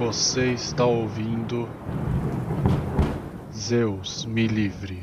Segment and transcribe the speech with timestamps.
[0.00, 1.68] Você está ouvindo
[3.52, 4.98] Zeus me livre.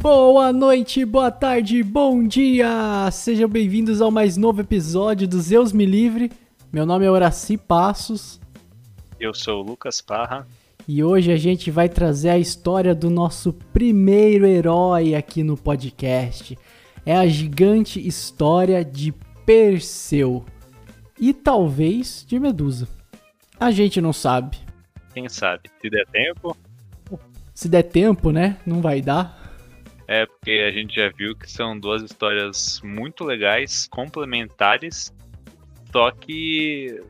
[0.00, 3.08] Boa noite, boa tarde, bom dia!
[3.12, 6.32] Sejam bem-vindos ao mais novo episódio do Zeus Me Livre.
[6.72, 8.40] Meu nome é Horaci Passos
[9.20, 10.48] Eu sou o Lucas Parra.
[10.88, 16.58] e hoje a gente vai trazer a história do nosso primeiro herói aqui no podcast.
[17.04, 19.12] É a gigante história de
[19.44, 20.44] Perseu
[21.18, 22.88] e talvez de Medusa.
[23.58, 24.58] A gente não sabe.
[25.12, 25.70] Quem sabe?
[25.80, 26.56] Se der tempo,
[27.54, 28.56] Se der tempo, né?
[28.64, 29.40] Não vai dar.
[30.08, 35.12] é porque a gente já viu que são duas histórias muito legais, complementares,
[35.92, 37.00] só que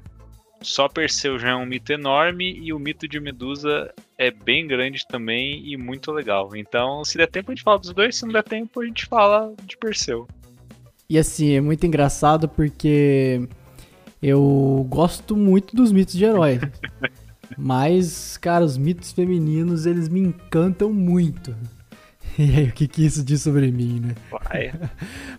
[0.62, 5.06] só Perseu já é um mito enorme e o mito de Medusa é bem grande
[5.06, 6.54] também e muito legal.
[6.54, 9.06] Então, se der tempo, a gente fala dos dois, se não der tempo, a gente
[9.06, 10.26] fala de Perseu.
[11.08, 13.46] E assim, é muito engraçado porque
[14.22, 16.60] eu gosto muito dos mitos de herói.
[17.58, 21.54] Mas, cara, os mitos femininos, eles me encantam muito.
[22.38, 24.14] E aí, o que que isso diz sobre mim, né?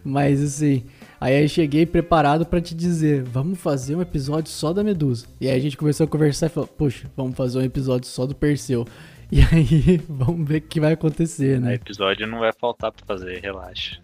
[0.05, 0.85] Mas assim,
[1.23, 5.25] aí eu cheguei preparado pra te dizer, vamos fazer um episódio só da Medusa.
[5.39, 8.25] E aí a gente começou a conversar e falou, poxa, vamos fazer um episódio só
[8.25, 8.85] do Perseu.
[9.31, 11.73] E aí, vamos ver o que vai acontecer, O né?
[11.73, 13.97] episódio não vai faltar pra fazer, relaxa.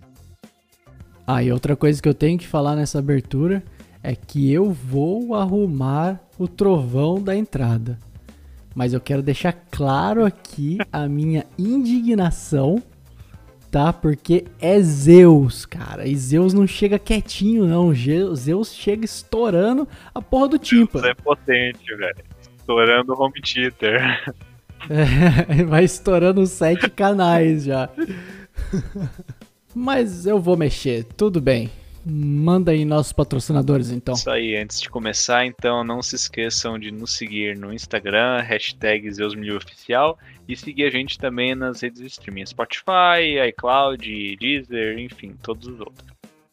[1.28, 3.62] Ah, e outra coisa que eu tenho que falar nessa abertura
[4.02, 8.00] é que eu vou arrumar o trovão da entrada.
[8.74, 12.82] Mas eu quero deixar claro aqui a minha indignação,
[13.72, 13.94] tá?
[13.94, 16.08] Porque é Zeus, cara.
[16.08, 17.94] E Zeus não chega quietinho, não.
[18.36, 21.08] Zeus chega estourando a porra do tímpano.
[21.08, 22.24] é potente, velho.
[22.58, 24.36] Estourando o home theater.
[24.90, 27.90] É, vai estourando sete canais já.
[29.76, 31.70] Mas eu vou mexer, tudo bem.
[32.06, 34.16] Manda aí nossos patrocinadores então.
[34.16, 39.10] Isso aí, antes de começar, então não se esqueçam de nos seguir no Instagram, hashtag
[40.48, 45.80] e seguir a gente também nas redes de streaming, Spotify, iCloud, Deezer, enfim, todos os
[45.80, 46.08] outros.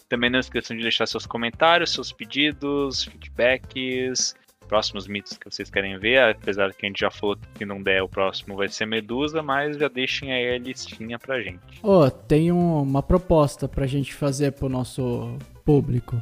[0.09, 4.35] Também não esqueçam de deixar seus comentários, seus pedidos, feedbacks,
[4.67, 8.03] próximos mitos que vocês querem ver, apesar que a gente já falou que não der,
[8.03, 11.59] o próximo vai ser Medusa, mas já deixem aí a listinha pra gente.
[11.83, 16.21] Ô, tem um- uma proposta pra gente fazer pro nosso público.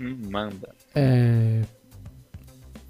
[0.00, 0.74] Hum, manda.
[0.94, 1.62] É.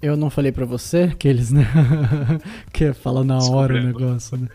[0.01, 1.63] Eu não falei pra você, aqueles, né?
[2.73, 4.49] que fala na hora o negócio, né?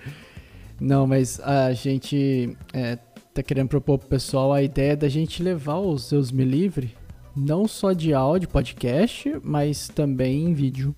[0.80, 2.96] Não, mas a gente é,
[3.32, 6.94] tá querendo propor pro pessoal a ideia da gente levar os Zeus Me Livre,
[7.38, 10.94] não só de áudio, podcast, mas também em vídeo.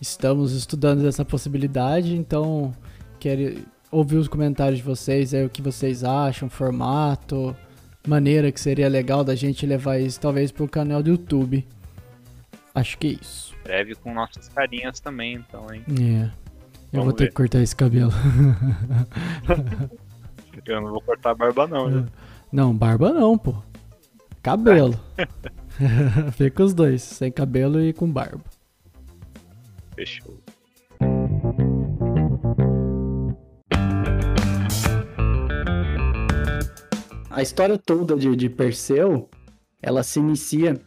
[0.00, 2.72] Estamos estudando essa possibilidade, então
[3.20, 3.58] quero
[3.90, 7.56] ouvir os comentários de vocês, aí o que vocês acham, formato,
[8.06, 11.66] maneira que seria legal da gente levar isso talvez pro canal do YouTube.
[12.74, 13.54] Acho que é isso.
[13.62, 15.84] Breve com nossas carinhas também, então, hein?
[15.88, 16.24] É.
[16.24, 17.30] Eu Vamos vou ter ver.
[17.30, 18.12] que cortar esse cabelo.
[20.66, 21.90] Eu não vou cortar a barba, não.
[21.90, 22.06] viu?
[22.52, 23.54] Não, barba não, pô.
[24.44, 25.00] Cabelo.
[26.36, 28.44] Fica os dois, sem cabelo e com barba.
[29.96, 30.38] Fechou.
[37.30, 39.30] A história toda de, de Perseu,
[39.80, 40.78] ela se inicia,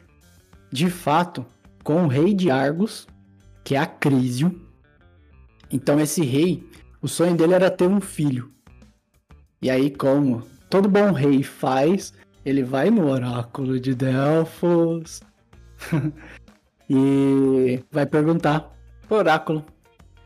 [0.71, 1.43] de fato,
[1.83, 3.07] com o rei de Argos,
[3.63, 4.67] que é Acrísio.
[5.71, 6.63] Então esse rei,
[7.01, 8.51] o sonho dele era ter um filho.
[9.59, 12.13] E aí, como todo bom rei faz,
[12.47, 15.19] ele vai no oráculo de Delfos
[16.89, 18.73] e vai perguntar
[19.05, 19.65] pro oráculo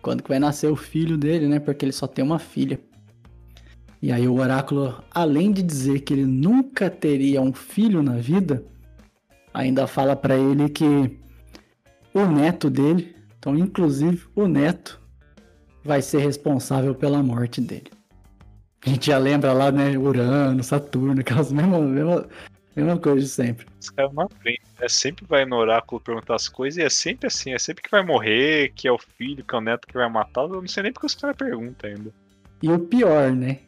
[0.04, 1.60] quando que vai nascer o filho dele, né?
[1.60, 2.80] Porque ele só tem uma filha.
[4.00, 8.64] E aí o oráculo, além de dizer que ele nunca teria um filho na vida,
[9.52, 11.20] ainda fala pra ele que
[12.14, 15.02] o neto dele, então inclusive o neto,
[15.84, 17.90] vai ser responsável pela morte dele.
[18.86, 22.28] A gente já lembra lá, né, Urano, Saturno, aquelas mesmas mesma,
[22.76, 23.68] mesma coisa de sempre.
[23.80, 24.90] Os caras não aprendem, né?
[24.90, 28.04] Sempre vai no oráculo perguntar as coisas e é sempre assim, é sempre que vai
[28.04, 30.42] morrer, que é o filho, que é o neto que vai matar.
[30.44, 32.12] Eu não sei nem porque os caras perguntam ainda.
[32.62, 33.60] E o pior, né?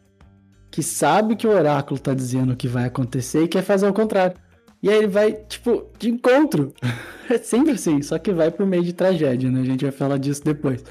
[0.71, 3.93] Que sabe que o oráculo tá dizendo o que vai acontecer e quer fazer o
[3.93, 4.35] contrário.
[4.81, 6.73] E aí ele vai, tipo, de encontro.
[7.29, 9.61] É sempre assim, só que vai por meio de tragédia, né?
[9.61, 10.83] A gente vai falar disso depois.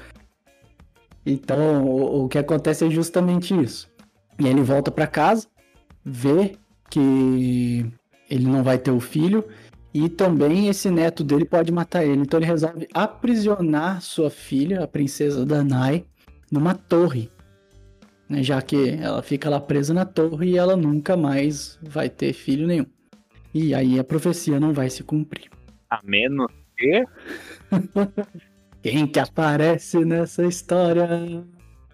[1.23, 3.87] Então, o, o que acontece é justamente isso.
[4.39, 5.47] E aí ele volta pra casa,
[6.03, 6.55] vê
[6.89, 7.85] que
[8.29, 9.45] ele não vai ter o filho
[9.93, 12.21] e também esse neto dele pode matar ele.
[12.21, 16.05] Então ele resolve aprisionar sua filha, a princesa Danai,
[16.51, 17.31] numa torre.
[18.27, 22.33] né, Já que ela fica lá presa na torre e ela nunca mais vai ter
[22.33, 22.85] filho nenhum.
[23.53, 25.49] E aí a profecia não vai se cumprir.
[25.89, 27.05] A menos que.
[28.81, 31.07] Quem que aparece nessa história?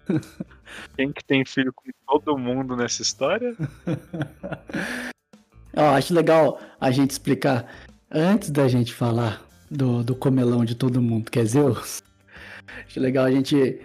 [0.96, 3.56] Quem que tem filho com todo mundo nessa história?
[5.76, 7.66] Ó, acho legal a gente explicar,
[8.10, 12.02] antes da gente falar do, do comelão de todo mundo, que é Zeus,
[12.86, 13.80] acho legal a gente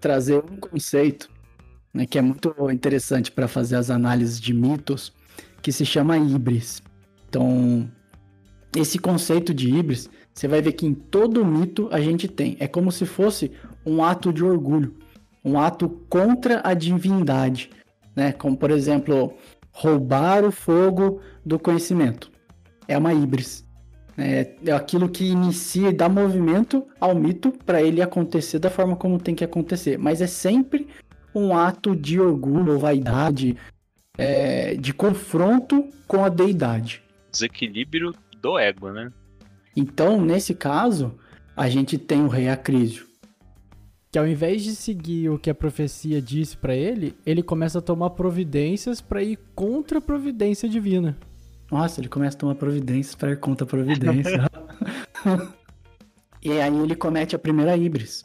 [0.00, 1.28] trazer um conceito
[1.96, 5.12] né, que é muito interessante para fazer as análises de mitos,
[5.62, 6.82] que se chama híbris.
[7.28, 7.90] Então,
[8.76, 12.56] esse conceito de híbris, você vai ver que em todo mito a gente tem.
[12.60, 13.50] É como se fosse
[13.84, 14.94] um ato de orgulho,
[15.46, 17.70] um ato contra a divindade,
[18.14, 18.32] né?
[18.32, 19.32] Como por exemplo,
[19.70, 22.32] roubar o fogo do conhecimento.
[22.88, 23.64] É uma híbris.
[24.18, 28.96] É, é aquilo que inicia e dá movimento ao mito para ele acontecer da forma
[28.96, 29.98] como tem que acontecer.
[29.98, 30.88] Mas é sempre
[31.34, 33.56] um ato de orgulho ou vaidade,
[34.18, 37.02] é, de confronto com a deidade.
[37.30, 39.12] Desequilíbrio do ego, né?
[39.76, 41.14] Então, nesse caso,
[41.54, 43.05] a gente tem o rei Acrísio.
[44.16, 47.82] Que ao invés de seguir o que a profecia disse para ele, ele começa a
[47.82, 51.18] tomar providências para ir contra a providência divina.
[51.70, 54.50] Nossa, ele começa a tomar providências para ir contra a providência.
[56.42, 58.22] e aí ele comete a primeira híbris.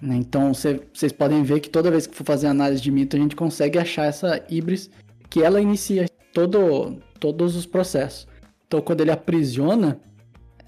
[0.00, 0.14] Né?
[0.14, 3.34] Então vocês podem ver que toda vez que for fazer análise de mito, a gente
[3.34, 4.88] consegue achar essa híbris
[5.28, 8.28] que ela inicia todo, todos os processos.
[8.64, 9.98] Então quando ele aprisiona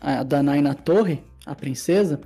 [0.01, 2.21] a Danai na torre, a princesa,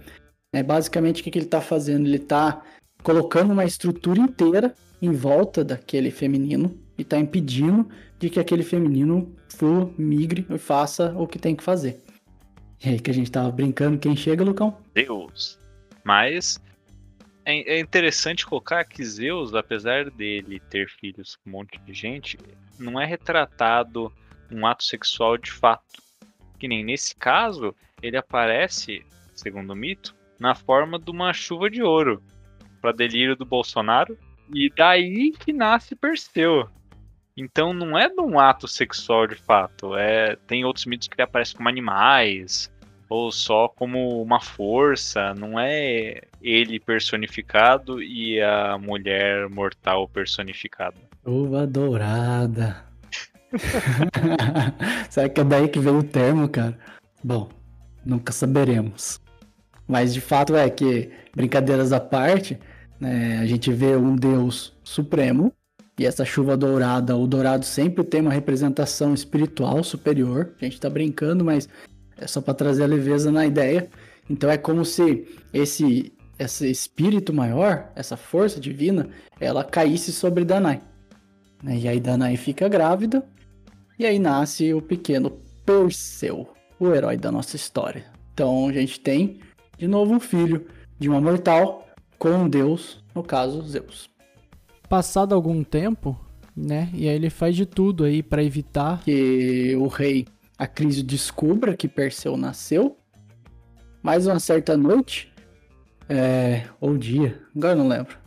[0.56, 2.06] é basicamente o que, que ele está fazendo?
[2.06, 2.62] Ele está
[3.02, 7.88] colocando uma estrutura inteira em volta daquele feminino e está impedindo
[8.18, 12.00] de que aquele feminino for, migre e faça o que tem que fazer.
[12.84, 14.76] E aí que a gente tava brincando, quem chega, Lucão?
[14.94, 15.58] Deus.
[16.04, 16.60] Mas
[17.44, 22.36] é, é interessante colocar que Zeus, apesar dele ter filhos com um monte de gente,
[22.78, 24.12] não é retratado
[24.50, 26.02] um ato sexual de fato.
[26.58, 29.04] Que nem nesse caso, ele aparece,
[29.34, 32.22] segundo o mito, na forma de uma chuva de ouro
[32.80, 34.16] para delírio do Bolsonaro.
[34.54, 36.68] E daí que nasce Perseu.
[37.36, 39.96] Então não é de um ato sexual de fato.
[39.96, 42.72] É, tem outros mitos que aparece como animais,
[43.08, 45.34] ou só como uma força.
[45.34, 50.96] Não é ele personificado e a mulher mortal personificada.
[51.24, 52.84] Uva dourada.
[55.10, 56.78] Será que é daí que veio o termo, cara?
[57.22, 57.48] Bom,
[58.04, 59.20] nunca saberemos.
[59.86, 62.58] Mas de fato é que, brincadeiras à parte,
[63.00, 65.52] né, a gente vê um Deus supremo
[65.98, 70.54] e essa chuva dourada, o dourado sempre tem uma representação espiritual superior.
[70.60, 71.68] A gente tá brincando, mas
[72.18, 73.88] é só para trazer a leveza na ideia.
[74.28, 79.08] Então é como se esse esse espírito maior, essa força divina,
[79.40, 80.82] ela caísse sobre Danai.
[81.62, 83.24] Né, e aí Danai fica grávida
[83.98, 85.30] e aí nasce o pequeno
[85.64, 86.46] Perseu,
[86.78, 88.04] o herói da nossa história.
[88.34, 89.40] Então a gente tem
[89.76, 90.66] de novo um filho
[90.98, 91.86] de uma mortal
[92.18, 94.08] com um deus, no caso Zeus
[94.86, 96.18] passado algum tempo,
[96.56, 96.88] né?
[96.94, 100.26] E aí ele faz de tudo aí para evitar que o rei
[100.58, 102.96] Acrísio descubra que Perseu nasceu.
[104.02, 105.32] Mais uma certa noite,
[106.08, 108.16] é, ou dia, agora não lembro.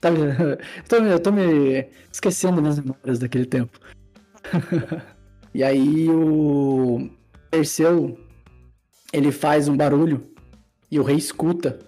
[0.00, 0.58] Tá, eu,
[0.88, 3.78] tô, eu tô me esquecendo das memórias daquele tempo.
[5.54, 7.08] e aí o
[7.48, 8.18] Perseu
[9.12, 10.28] ele faz um barulho
[10.90, 11.78] e o rei escuta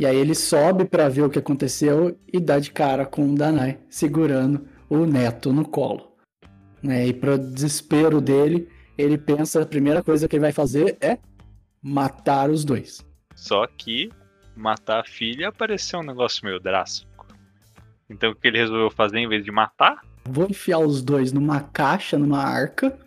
[0.00, 3.34] e aí ele sobe para ver o que aconteceu e dá de cara com o
[3.34, 6.16] Danai segurando o neto no colo.
[6.82, 7.08] Né?
[7.08, 8.66] E para desespero dele,
[8.96, 11.18] ele pensa a primeira coisa que ele vai fazer é
[11.82, 13.06] matar os dois.
[13.34, 14.10] Só que
[14.56, 17.26] matar a filha apareceu um negócio meio drástico.
[18.08, 20.00] Então o que ele resolveu fazer em vez de matar?
[20.24, 22.98] Vou enfiar os dois numa caixa, numa arca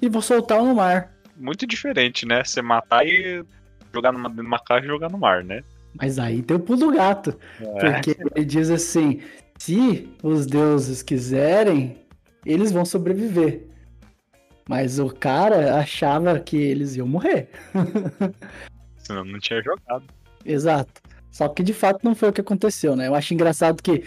[0.00, 1.12] e vou soltar no mar.
[1.36, 2.44] Muito diferente, né?
[2.44, 3.44] Você matar e
[3.92, 5.62] jogar numa, numa caixa e jogar no mar, né?
[5.94, 7.36] Mas aí tem o pulo do gato.
[7.60, 7.92] É.
[7.92, 9.20] Porque ele diz assim:
[9.58, 11.96] se os deuses quiserem,
[12.44, 13.66] eles vão sobreviver.
[14.68, 17.48] Mas o cara achava que eles iam morrer.
[18.98, 20.04] Senão não tinha jogado.
[20.44, 21.02] Exato.
[21.30, 23.08] Só que de fato não foi o que aconteceu, né?
[23.08, 24.04] Eu acho engraçado que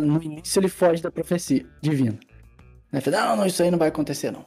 [0.00, 2.18] no início ele foge da profecia divina.
[3.10, 4.44] Não, não, isso aí não vai acontecer, não.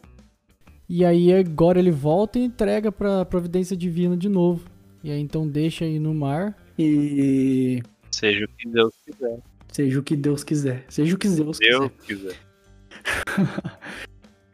[0.88, 4.70] E aí agora ele volta e entrega pra providência divina de novo.
[5.04, 7.82] E aí então deixa aí no mar e.
[8.12, 9.40] Seja o que Deus quiser.
[9.72, 10.86] Seja o que Deus quiser.
[10.88, 12.30] Seja o que Deus, Deus quiser.
[12.30, 12.36] quiser.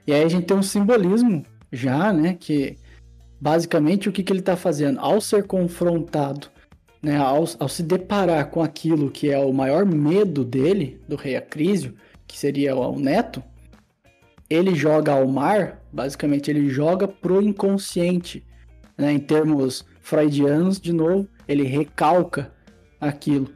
[0.07, 2.35] e aí a gente tem um simbolismo já, né?
[2.39, 2.77] Que
[3.39, 4.99] basicamente o que, que ele está fazendo?
[4.99, 6.47] Ao ser confrontado,
[7.01, 7.17] né?
[7.17, 11.95] Ao, ao se deparar com aquilo que é o maior medo dele, do rei Acrísio,
[12.27, 13.43] que seria o neto,
[14.49, 18.45] ele joga ao mar, basicamente ele joga pro inconsciente,
[18.97, 19.11] né?
[19.11, 22.51] Em termos freudianos, de novo, ele recalca
[22.99, 23.49] aquilo.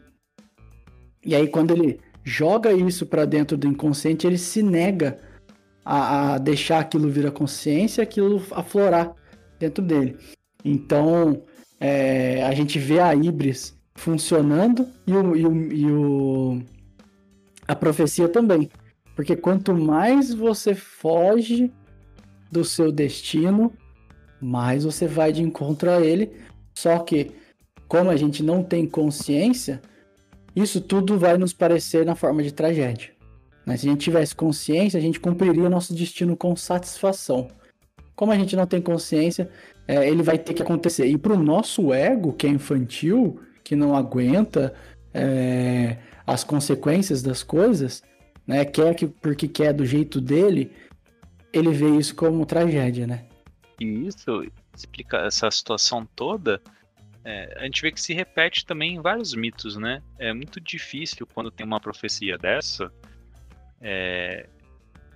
[1.23, 5.19] E aí quando ele joga isso para dentro do inconsciente, ele se nega
[5.83, 9.13] a, a deixar aquilo vir à consciência, aquilo aflorar
[9.59, 10.17] dentro dele.
[10.63, 11.43] Então,
[11.79, 16.61] é, a gente vê a Ibris funcionando e, o, e, o, e o,
[17.67, 18.69] a profecia também.
[19.15, 21.71] Porque quanto mais você foge
[22.55, 23.71] do seu destino,
[24.41, 26.31] mais você vai de encontro a ele.
[26.73, 27.31] Só que,
[27.87, 29.81] como a gente não tem consciência,
[30.55, 33.11] isso tudo vai nos parecer na forma de tragédia.
[33.65, 37.49] Mas se a gente tivesse consciência, a gente cumpriria nosso destino com satisfação.
[38.15, 39.49] Como a gente não tem consciência,
[39.87, 41.05] é, ele vai ter que acontecer.
[41.07, 44.73] E para o nosso ego, que é infantil, que não aguenta
[45.13, 48.01] é, as consequências das coisas,
[48.47, 50.71] né, quer que porque quer do jeito dele,
[51.57, 53.25] ele vê isso como tragédia, né?
[53.79, 54.45] E isso
[54.75, 56.61] explica essa situação toda.
[57.23, 60.01] É, a gente vê que se repete também em vários mitos, né?
[60.19, 62.91] É muito difícil quando tem uma profecia dessa
[63.81, 64.47] é,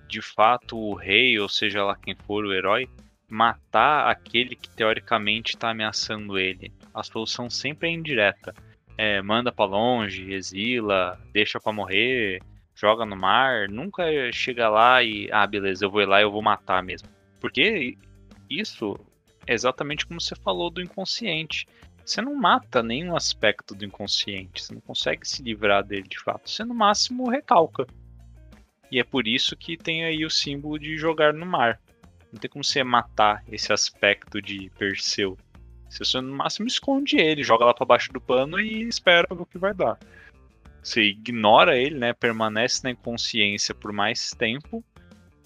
[0.08, 2.88] de fato o rei, ou seja lá quem for o herói,
[3.28, 6.72] matar aquele que teoricamente está ameaçando ele.
[6.92, 8.54] A solução sempre é indireta.
[8.96, 12.42] É, manda para longe, exila, deixa para morrer,
[12.74, 13.68] joga no mar.
[13.68, 17.08] Nunca chega lá e, ah, beleza, eu vou ir lá e eu vou matar mesmo.
[17.40, 17.96] Porque
[18.48, 18.98] isso
[19.46, 21.66] é exatamente como você falou do inconsciente.
[22.04, 26.50] Você não mata nenhum aspecto do inconsciente, você não consegue se livrar dele de fato.
[26.50, 27.86] Você no máximo recalca.
[28.90, 31.80] E é por isso que tem aí o símbolo de jogar no mar.
[32.32, 35.36] Não tem como você matar esse aspecto de Perseu.
[35.88, 39.58] Você no máximo esconde ele, joga lá para baixo do pano e espera o que
[39.58, 39.98] vai dar.
[40.82, 42.12] Você ignora ele, né?
[42.12, 44.84] Permanece na inconsciência por mais tempo,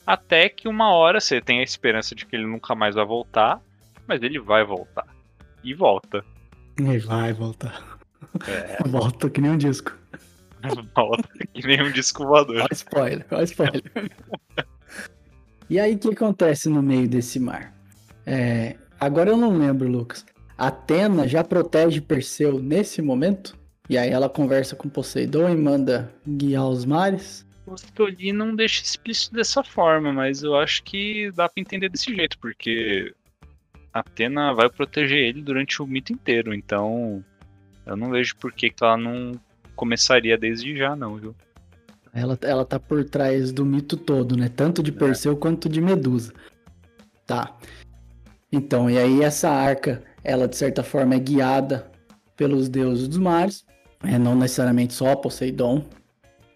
[0.07, 3.61] até que uma hora você tem a esperança de que ele nunca mais vai voltar,
[4.07, 5.07] mas ele vai voltar.
[5.63, 6.25] E volta.
[6.79, 7.99] Ele vai voltar.
[8.47, 8.83] É.
[8.89, 9.97] Volta que nem um disco.
[10.95, 12.57] Volta que nem um disco voador.
[12.57, 13.83] Olha spoiler, olha spoiler.
[15.71, 17.73] e aí, o que acontece no meio desse mar?
[18.27, 20.25] É, agora eu não lembro, Lucas.
[20.57, 23.57] Atena já protege Perseu nesse momento?
[23.89, 27.47] E aí ela conversa com Poseidon e manda guiar os mares?
[27.67, 32.15] O Stoli não deixa explícito dessa forma, mas eu acho que dá pra entender desse
[32.15, 33.15] jeito, porque
[33.93, 37.25] Atena vai proteger ele durante o mito inteiro, então
[37.87, 39.33] eu não vejo por que, que ela não
[39.77, 41.35] começaria desde já, não, viu?
[42.13, 44.49] Ela, ela tá por trás do mito todo, né?
[44.49, 45.37] Tanto de Perseu é.
[45.37, 46.33] quanto de Medusa.
[47.27, 47.57] Tá.
[48.53, 51.91] Então, e aí essa arca, ela de certa forma é guiada
[52.37, 53.67] pelos deuses dos mares,
[54.05, 55.85] é, não necessariamente só Poseidon,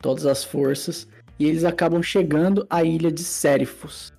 [0.00, 4.12] todas as forças, e eles acabam chegando à ilha de Sérifos.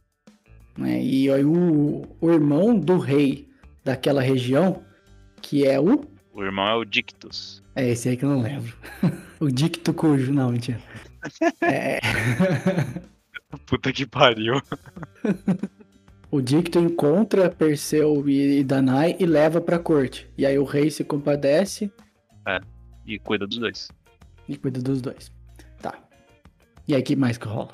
[0.78, 1.02] Né?
[1.02, 3.50] E aí o, o irmão do rei
[3.84, 4.84] daquela região,
[5.42, 6.06] que é o...
[6.34, 7.62] O irmão é o Dictus.
[7.76, 8.74] É esse aí que eu não lembro.
[9.40, 10.80] o Dicto Cujo, não, mentira.
[11.62, 12.00] é...
[13.66, 14.62] Puta que pariu.
[16.32, 20.30] o Dicto encontra Perseu e Danai e leva pra corte.
[20.38, 21.92] E aí o rei se compadece.
[22.48, 22.62] É,
[23.10, 23.92] e cuida dos dois.
[24.48, 25.32] E cuida dos dois.
[25.82, 25.98] Tá.
[26.88, 27.72] E aí, que mais que rola?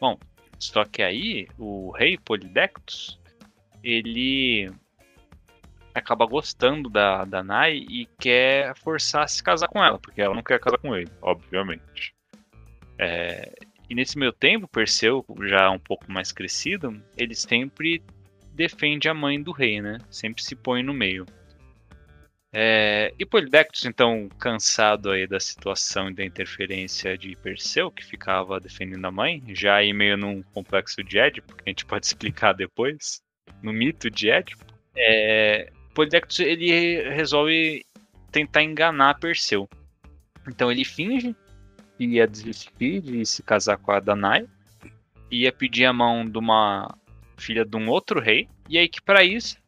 [0.00, 0.18] Bom,
[0.58, 3.20] só que aí o rei Polidectus,
[3.82, 4.70] ele
[5.94, 10.34] acaba gostando da, da Nai e quer forçar a se casar com ela, porque ela
[10.34, 12.14] não quer casar com ele, obviamente.
[12.98, 13.52] É,
[13.88, 18.02] e nesse meio tempo, Perseu, já um pouco mais crescido, ele sempre
[18.52, 19.98] defende a mãe do rei, né?
[20.10, 21.26] Sempre se põe no meio.
[22.52, 28.58] É, e Polidectus, então, cansado aí da situação e da interferência de Perseu, que ficava
[28.58, 32.52] defendendo a mãe, já aí meio num complexo de Édipo, que a gente pode explicar
[32.52, 33.22] depois,
[33.62, 34.64] no mito de Édipo,
[34.96, 37.84] é, Polidectus ele resolve
[38.32, 39.68] tentar enganar Perseu.
[40.48, 41.34] Então ele finge
[41.96, 44.48] que ia desistir de se casar com a Danae,
[45.30, 46.92] ia pedir a mão de uma
[47.36, 49.59] filha de um outro rei, e aí que para isso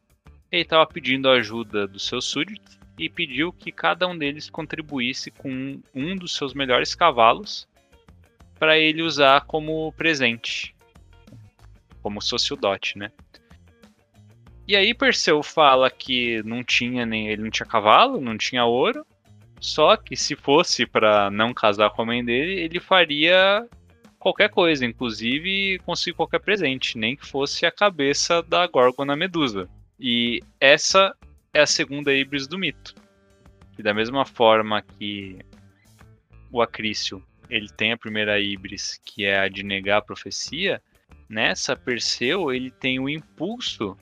[0.53, 5.31] ele estava pedindo a ajuda dos seus súditos e pediu que cada um deles contribuísse
[5.31, 7.67] com um dos seus melhores cavalos
[8.59, 10.75] para ele usar como presente,
[12.03, 13.11] como sociodote, né?
[14.67, 19.03] E aí Perseu fala que não tinha nem ele não tinha cavalo, não tinha ouro,
[19.59, 23.67] só que se fosse para não casar com a mãe dele, ele faria
[24.19, 29.67] qualquer coisa, inclusive conseguir qualquer presente, nem que fosse a cabeça da Górgona Medusa.
[30.05, 31.15] E essa
[31.53, 32.93] é a segunda Ibris do mito.
[33.79, 35.39] E da mesma forma que
[36.51, 40.81] o Acrício ele tem a primeira Ibris, que é a de negar a profecia,
[41.29, 43.97] Nessa, Perseu ele tem o impulso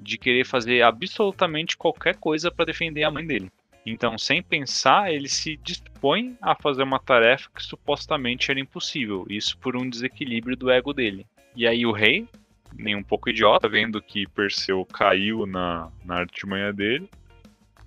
[0.00, 3.50] de querer fazer absolutamente qualquer coisa para defender a mãe dele.
[3.86, 9.56] Então, sem pensar, ele se dispõe a fazer uma tarefa que supostamente era impossível, isso
[9.58, 11.24] por um desequilíbrio do ego dele.
[11.54, 12.28] E aí o rei,
[12.76, 17.08] nem um pouco idiota, vendo que Perseu caiu na, na artimanha dele,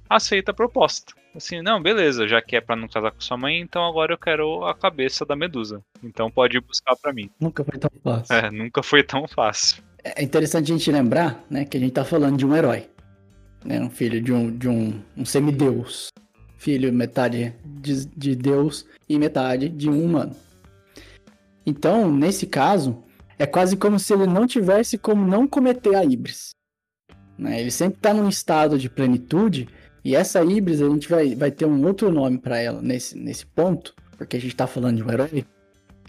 [0.09, 1.13] aceita a proposta.
[1.35, 4.17] Assim, não, beleza, já que é pra não casar com sua mãe, então agora eu
[4.17, 5.83] quero a cabeça da Medusa.
[6.03, 7.29] Então pode ir buscar pra mim.
[7.39, 8.35] Nunca foi tão fácil.
[8.35, 9.83] É, nunca foi tão fácil.
[10.03, 12.89] É interessante a gente lembrar, né, que a gente tá falando de um herói.
[13.63, 16.09] Né, um filho de um, de um, um semideus.
[16.57, 20.35] Filho metade de, de Deus e metade de um humano.
[21.65, 23.03] Então, nesse caso,
[23.39, 26.51] é quase como se ele não tivesse como não cometer a híbris.
[27.37, 27.61] Né?
[27.61, 29.67] Ele sempre está num estado de plenitude,
[30.03, 33.45] e essa híbris a gente vai, vai ter um outro nome para ela nesse, nesse
[33.45, 35.45] ponto, porque a gente está falando de um herói,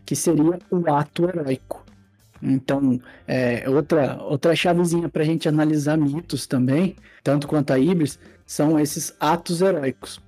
[0.06, 1.84] que seria o ato heróico.
[2.40, 8.18] Então, é, outra, outra chavezinha para a gente analisar mitos também, tanto quanto a híbris,
[8.46, 10.20] são esses atos heróicos.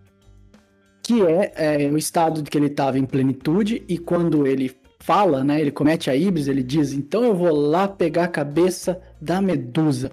[1.02, 4.79] Que é, é o estado de que ele estava em plenitude e quando ele
[5.10, 9.02] fala, né, ele comete a híbris, ele diz: Então eu vou lá pegar a cabeça
[9.20, 10.12] da medusa.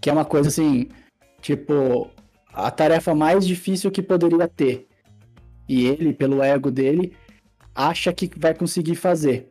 [0.00, 0.86] Que é uma coisa assim,
[1.40, 2.08] tipo,
[2.52, 4.86] a tarefa mais difícil que poderia ter.
[5.68, 7.12] E ele, pelo ego dele,
[7.74, 9.48] acha que vai conseguir fazer.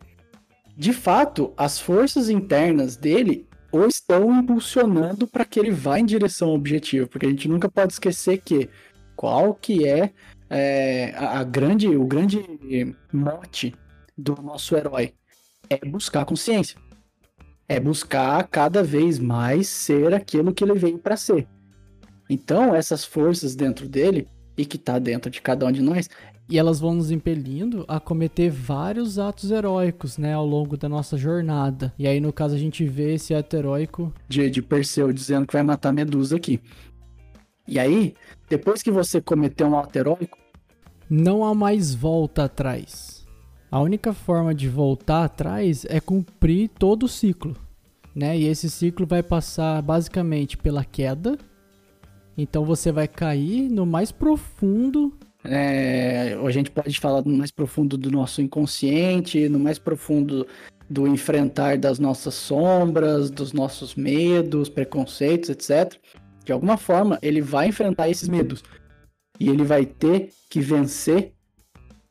[0.78, 6.48] De fato, as forças internas dele o estão impulsionando para que ele vá em direção
[6.48, 8.70] ao objetivo, porque a gente nunca pode esquecer que
[9.14, 10.14] qual que é,
[10.50, 13.76] é a, a grande, o grande mote
[14.18, 15.14] do nosso herói
[15.70, 16.80] é buscar consciência.
[17.68, 21.48] É buscar cada vez mais ser aquilo que ele veio para ser.
[22.30, 26.10] Então, essas forças dentro dele e que tá dentro de cada um de nós,
[26.50, 31.18] e elas vão nos impelindo a cometer vários atos heróicos, né, ao longo da nossa
[31.18, 31.94] jornada.
[32.00, 35.54] E aí, no caso, a gente vê esse ato heróico de, de Perseu dizendo que
[35.54, 36.62] vai matar Medusa aqui.
[37.68, 38.14] E aí,
[38.50, 40.38] depois que você cometeu um ato heróico,
[41.10, 43.17] não há mais volta atrás.
[43.70, 47.56] A única forma de voltar atrás é cumprir todo o ciclo,
[48.16, 48.38] né?
[48.38, 51.38] E esse ciclo vai passar basicamente pela queda.
[52.38, 55.14] Então você vai cair no mais profundo.
[55.44, 60.48] É, a gente pode falar no mais profundo do nosso inconsciente, no mais profundo
[60.90, 65.94] do enfrentar das nossas sombras, dos nossos medos, preconceitos, etc.
[66.46, 68.64] De alguma forma, ele vai enfrentar esses medos.
[69.38, 71.34] E ele vai ter que vencer,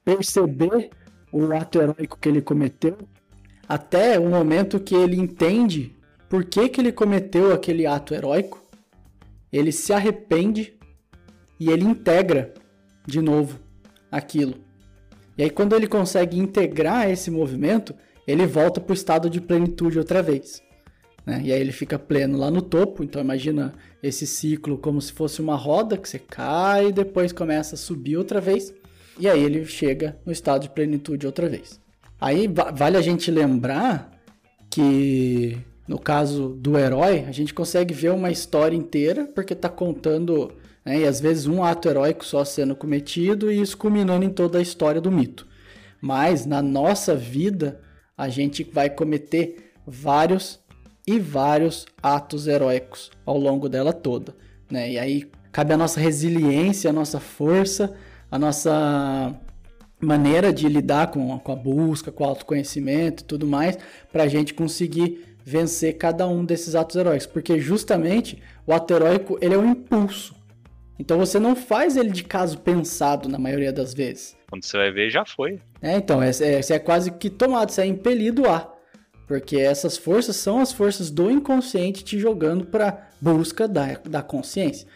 [0.04, 0.90] perceber
[1.36, 2.96] o ato heróico que ele cometeu,
[3.68, 5.94] até o momento que ele entende
[6.28, 8.62] por que, que ele cometeu aquele ato heróico,
[9.52, 10.74] ele se arrepende
[11.58, 12.54] e ele integra
[13.06, 13.58] de novo
[14.10, 14.54] aquilo.
[15.36, 17.94] E aí, quando ele consegue integrar esse movimento,
[18.26, 20.62] ele volta para o estado de plenitude outra vez.
[21.26, 21.42] Né?
[21.44, 23.04] E aí ele fica pleno lá no topo.
[23.04, 27.74] Então, imagina esse ciclo como se fosse uma roda que você cai e depois começa
[27.74, 28.72] a subir outra vez.
[29.18, 31.80] E aí ele chega no estado de plenitude outra vez.
[32.20, 34.10] Aí vale a gente lembrar
[34.70, 40.52] que no caso do herói, a gente consegue ver uma história inteira, porque está contando,
[40.84, 44.58] né, e às vezes um ato heróico só sendo cometido e isso culminando em toda
[44.58, 45.46] a história do mito.
[46.00, 47.80] Mas na nossa vida,
[48.16, 50.60] a gente vai cometer vários
[51.06, 54.34] e vários atos heróicos ao longo dela toda.
[54.68, 54.92] Né?
[54.92, 57.94] E aí cabe a nossa resiliência, a nossa força
[58.30, 59.34] a nossa
[60.00, 63.78] maneira de lidar com, com a busca, com o autoconhecimento e tudo mais,
[64.12, 67.26] para a gente conseguir vencer cada um desses atos heróicos.
[67.26, 70.34] Porque justamente o ato heróico ele é um impulso.
[70.98, 74.36] Então você não faz ele de caso pensado na maioria das vezes.
[74.48, 75.60] Quando você vai ver, já foi.
[75.82, 78.72] É, então, é, é, você é quase que tomado, você é impelido a.
[79.26, 84.86] Porque essas forças são as forças do inconsciente te jogando para busca da, da consciência.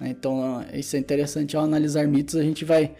[0.00, 0.08] Né?
[0.08, 1.56] Então, isso é interessante.
[1.56, 2.94] Ao analisar mitos, a gente vai,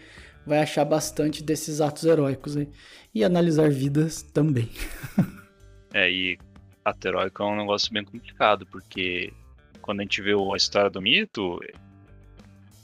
[0.45, 2.55] vai achar bastante desses atos heróicos.
[2.55, 2.69] Aí.
[3.13, 4.69] E analisar vidas também.
[5.93, 6.37] é, e
[6.85, 9.33] ato heróico é um negócio bem complicado, porque
[9.81, 11.59] quando a gente vê a história do mito,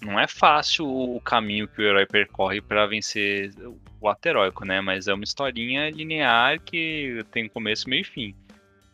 [0.02, 3.52] não é fácil o caminho que o herói percorre para vencer
[4.00, 4.82] o ato heróico, né?
[4.82, 8.36] Mas é uma historinha linear que tem começo, meio e fim.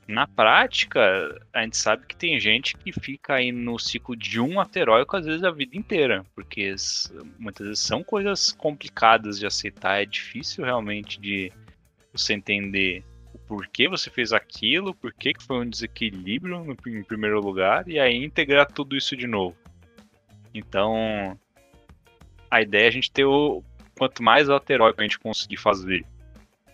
[0.07, 1.01] Na prática,
[1.53, 5.15] a gente sabe que tem gente que fica aí no ciclo de um ato heróico
[5.15, 6.75] às vezes a vida inteira, porque
[7.39, 11.51] muitas vezes são coisas complicadas de aceitar, é difícil realmente de
[12.11, 17.87] você entender o porquê você fez aquilo, por que foi um desequilíbrio em primeiro lugar,
[17.87, 19.55] e aí integrar tudo isso de novo.
[20.53, 21.37] Então,
[22.51, 23.63] a ideia é a gente ter o.
[23.97, 26.05] Quanto mais ato heróico a gente conseguir fazer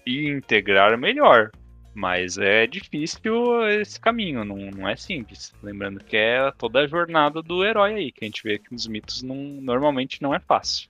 [0.05, 1.51] e integrar, melhor.
[1.99, 5.51] Mas é difícil esse caminho, não, não é simples.
[5.61, 8.87] Lembrando que é toda a jornada do herói aí, que a gente vê que nos
[8.87, 10.87] mitos não, normalmente não é fácil.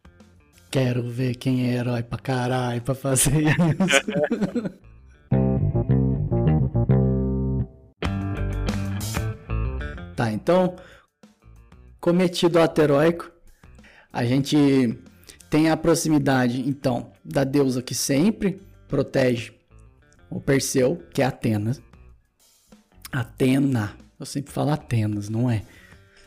[0.70, 3.58] Quero ver quem é herói pra caralho pra fazer isso.
[10.16, 10.76] tá, então,
[12.00, 13.32] cometido ato heróico,
[14.14, 14.96] a gente
[15.50, 19.58] tem a proximidade, então, da deusa que sempre protege
[20.30, 21.82] o Perseu, que é Atenas.
[23.12, 23.96] Atena.
[24.20, 25.64] Eu sempre falo Atenas, não é?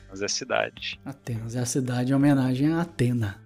[0.09, 1.01] Mas é cidade.
[1.05, 3.41] Atenas é a cidade em homenagem a Atena.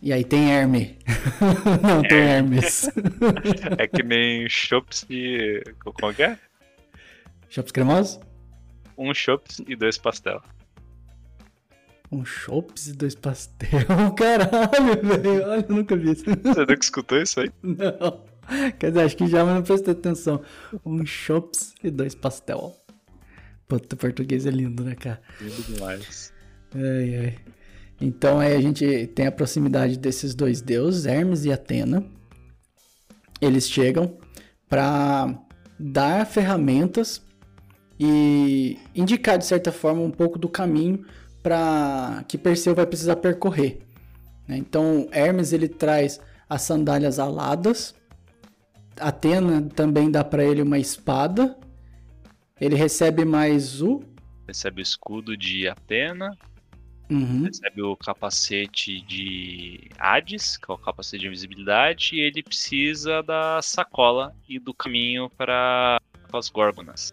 [0.00, 0.96] E aí tem Hermes.
[1.82, 2.90] não, tem Hermes.
[3.78, 5.62] É que nem chops e.
[5.84, 6.38] Como que é?
[7.48, 8.20] Chopes cremosos?
[8.96, 10.42] Um chops e dois pastel.
[12.10, 13.68] Um chopes e dois pastel.
[14.16, 15.48] Caralho, velho.
[15.48, 16.24] Olha, eu nunca vi isso.
[16.24, 17.50] Você nunca escutou isso aí?
[17.62, 18.31] Não.
[18.78, 20.40] Quer dizer, acho que já, mas não prestei atenção.
[20.84, 22.76] Um chopes e dois pastel.
[23.68, 25.20] Puta, português é lindo, né, cara?
[25.40, 26.32] Lindo demais.
[26.74, 27.38] Ai, ai.
[28.00, 32.04] Então aí a gente tem a proximidade desses dois deuses, Hermes e Atena.
[33.40, 34.18] Eles chegam
[34.68, 35.38] para
[35.78, 37.22] dar ferramentas
[37.98, 41.04] e indicar de certa forma um pouco do caminho
[41.42, 43.80] para que Perseu vai precisar percorrer.
[44.48, 44.56] né?
[44.56, 47.94] Então Hermes ele traz as sandálias aladas.
[48.98, 51.56] Atena também dá para ele uma espada.
[52.60, 54.02] Ele recebe mais o
[54.46, 56.36] Recebe o escudo de Atena,
[57.10, 57.44] Uhum.
[57.44, 63.60] recebe o capacete de Hades, que é o capacete de invisibilidade, e ele precisa da
[63.62, 66.00] sacola e do caminho para
[66.32, 67.12] as Górgonas.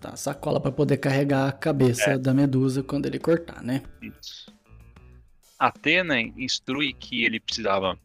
[0.00, 3.82] Tá, sacola para poder carregar a cabeça da medusa quando ele cortar, né?
[4.02, 4.52] Isso.
[5.58, 7.96] Atena instrui que ele precisava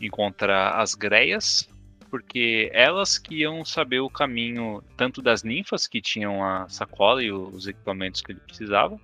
[0.00, 1.68] encontrar as greias,
[2.10, 7.32] porque elas que iam saber o caminho tanto das ninfas que tinham a sacola e
[7.32, 8.98] os equipamentos que ele precisava,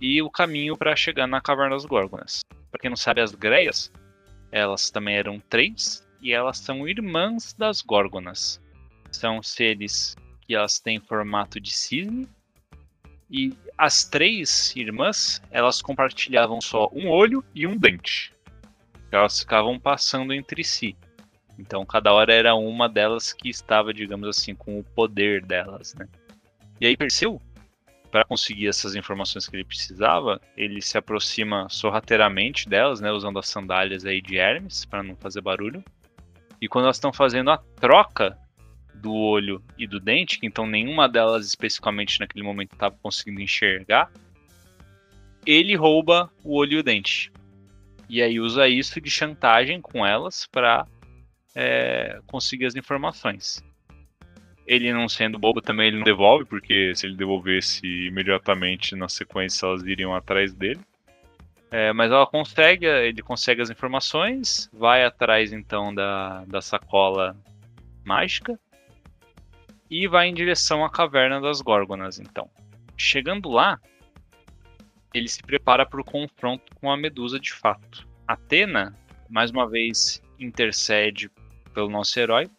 [0.00, 2.40] e o caminho para chegar na caverna das Górgonas.
[2.70, 3.92] Para quem não sabe, as greias,
[4.52, 8.60] elas também eram três e elas são irmãs das Górgonas.
[9.10, 12.28] São seres que elas têm formato de cisne
[13.30, 18.34] e as três irmãs, elas compartilhavam só um olho e um dente.
[19.10, 20.96] Elas ficavam passando entre si.
[21.58, 26.08] Então, cada hora era uma delas que estava, digamos assim, com o poder delas, né?
[26.80, 27.42] E aí Perseu,
[28.10, 33.48] para conseguir essas informações que ele precisava, ele se aproxima sorrateiramente delas, né, usando as
[33.48, 35.82] sandálias aí de Hermes para não fazer barulho.
[36.60, 38.38] E quando elas estão fazendo a troca
[38.94, 44.10] do olho e do dente, que então nenhuma delas especificamente naquele momento estava conseguindo enxergar,
[45.46, 47.32] ele rouba o olho e o dente.
[48.08, 50.86] E aí usa isso de chantagem com elas para
[52.26, 53.64] conseguir as informações.
[54.66, 59.66] Ele não sendo bobo também, ele não devolve, porque se ele devolvesse imediatamente na sequência
[59.66, 60.80] elas iriam atrás dele.
[61.70, 67.36] É, mas ela consegue, ele consegue as informações, vai atrás então da, da sacola
[68.04, 68.58] mágica
[69.90, 72.18] e vai em direção à caverna das Górgonas.
[72.18, 72.50] Então,
[72.96, 73.78] chegando lá,
[75.12, 78.06] ele se prepara para o confronto com a Medusa de fato.
[78.26, 78.94] Atena,
[79.28, 81.30] mais uma vez, intercede
[81.78, 82.50] pelo nosso herói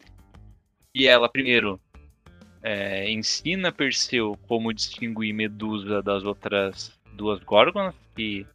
[0.95, 1.77] e ela primeiro
[2.63, 8.47] é, ensina Perseu como distinguir Medusa das outras duas Górgonas, que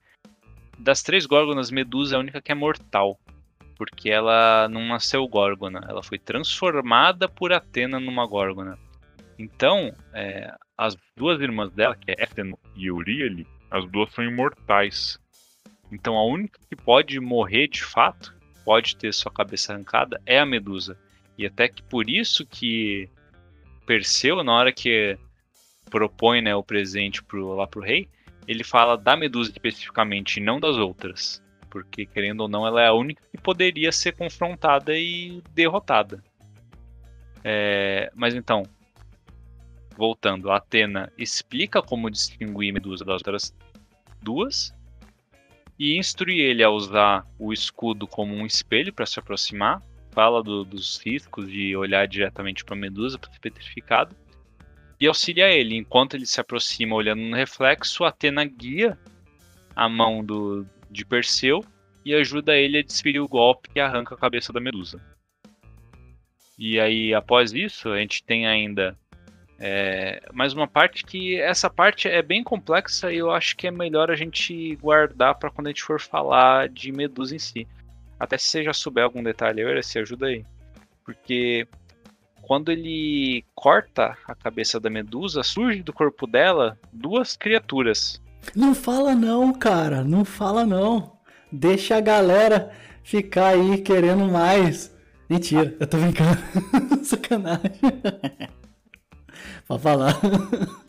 [0.79, 3.21] das três Górgonas, Medusa é a única que é mortal,
[3.77, 8.79] porque ela não nasceu Górgona, ela foi transformada por Atena numa Górgona.
[9.39, 15.19] Então, é, as duas irmãs dela, que é Éfeno e Euríale, as duas são imortais.
[15.93, 18.34] Então, a única que pode morrer de fato,
[18.65, 20.99] pode ter sua cabeça arrancada, é a Medusa.
[21.37, 23.09] E até que por isso que
[23.87, 25.19] Perseu, na hora que
[25.91, 28.09] propõe né, o presente pro, lá pro rei,
[28.49, 31.43] ele fala da Medusa especificamente, e não das outras.
[31.69, 36.23] Porque, querendo ou não, ela é a única que poderia ser confrontada e derrotada.
[37.43, 38.63] É, mas então,
[39.97, 43.55] voltando, Atena explica como distinguir Medusa das outras
[44.23, 44.73] duas
[45.79, 49.83] e instrui ele a usar o escudo como um espelho para se aproximar.
[50.13, 54.15] Fala do, dos riscos de olhar diretamente para a Medusa, para ser petrificado.
[55.01, 55.77] E auxilia ele.
[55.77, 58.97] Enquanto ele se aproxima olhando no reflexo, Atena guia
[59.75, 61.65] a mão do, de Perseu
[62.05, 65.01] e ajuda ele a desferir o golpe que arranca a cabeça da Medusa.
[66.57, 68.97] E aí, após isso, a gente tem ainda
[69.59, 73.71] é, mais uma parte que essa parte é bem complexa e eu acho que é
[73.71, 77.67] melhor a gente guardar para quando a gente for falar de Medusa em si.
[78.19, 80.45] Até se você já souber algum detalhe, se ajuda aí.
[81.05, 81.69] Porque
[82.43, 88.21] quando ele corta a cabeça da Medusa, surge do corpo dela duas criaturas.
[88.55, 90.05] Não fala não, cara.
[90.05, 91.13] Não fala não.
[91.51, 92.71] Deixa a galera
[93.03, 94.95] ficar aí querendo mais.
[95.29, 96.39] Mentira, eu tô brincando.
[97.05, 97.73] Sacanagem.
[99.67, 100.15] Pode falar.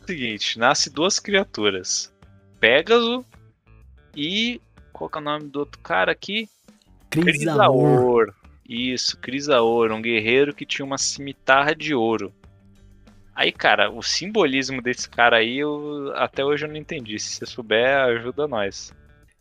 [0.06, 2.14] Seguinte, nasce duas criaturas.
[2.60, 3.26] Pégaso
[4.16, 4.62] e.
[4.94, 6.48] Qual é o nome do outro cara aqui?
[7.10, 8.34] Crisaor.
[8.68, 12.34] Isso, Crisaor, um guerreiro que tinha uma cimitarra de ouro.
[13.36, 17.20] Aí, cara, o simbolismo desse cara aí, eu, até hoje eu não entendi.
[17.20, 18.94] Se você souber, ajuda nós.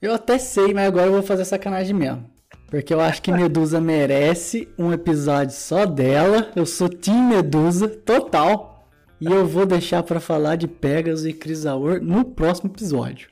[0.03, 2.29] Eu até sei, mas agora eu vou fazer sacanagem mesmo.
[2.66, 6.50] Porque eu acho que Medusa merece um episódio só dela.
[6.57, 8.73] Eu sou Team Medusa, total.
[9.20, 13.29] E eu vou deixar pra falar de Pegasus e Crisaor no próximo episódio.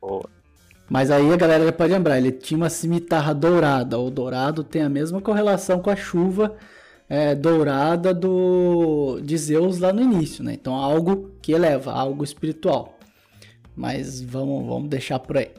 [0.00, 0.28] Boa.
[0.88, 3.98] Mas aí a galera já pode lembrar, ele tinha uma cimitarra dourada.
[3.98, 6.56] O dourado tem a mesma correlação com a chuva
[7.08, 10.52] é, dourada do de Zeus lá no início, né?
[10.54, 12.98] Então algo que eleva, algo espiritual.
[13.76, 15.50] Mas vamos, vamos deixar por aí.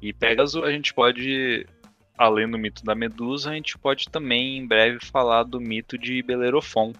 [0.00, 1.66] E Pégaso, a gente pode,
[2.18, 6.22] além do mito da Medusa, a gente pode também em breve falar do mito de
[6.22, 6.92] Belerofon,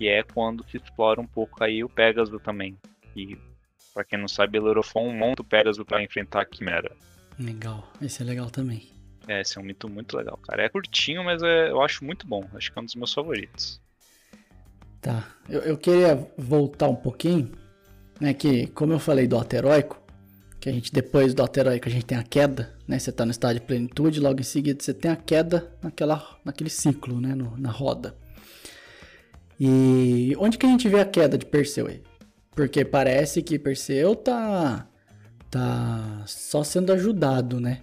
[0.00, 2.74] que é quando se explora um pouco aí o Pégaso também.
[3.14, 3.36] E
[3.92, 6.90] Pra quem não sabe, Belorofon monta o Pégaso pra enfrentar a Quimera.
[7.38, 8.88] Legal, esse é legal também.
[9.26, 10.62] É, esse é um mito muito legal, cara.
[10.62, 12.44] É curtinho, mas é, eu acho muito bom.
[12.54, 13.80] Acho que é um dos meus favoritos.
[15.00, 17.52] Tá, eu, eu queria voltar um pouquinho,
[18.20, 20.00] né, que como eu falei do ateróico,
[20.60, 23.30] que a gente depois do ateróico a gente tem a queda, né, você tá no
[23.30, 27.56] estado de plenitude, logo em seguida você tem a queda naquela, naquele ciclo, né, no,
[27.56, 28.14] na roda.
[29.60, 32.02] E onde que a gente vê a queda de Perseu aí?
[32.52, 34.86] Porque parece que Perseu tá
[35.50, 37.82] tá só sendo ajudado, né?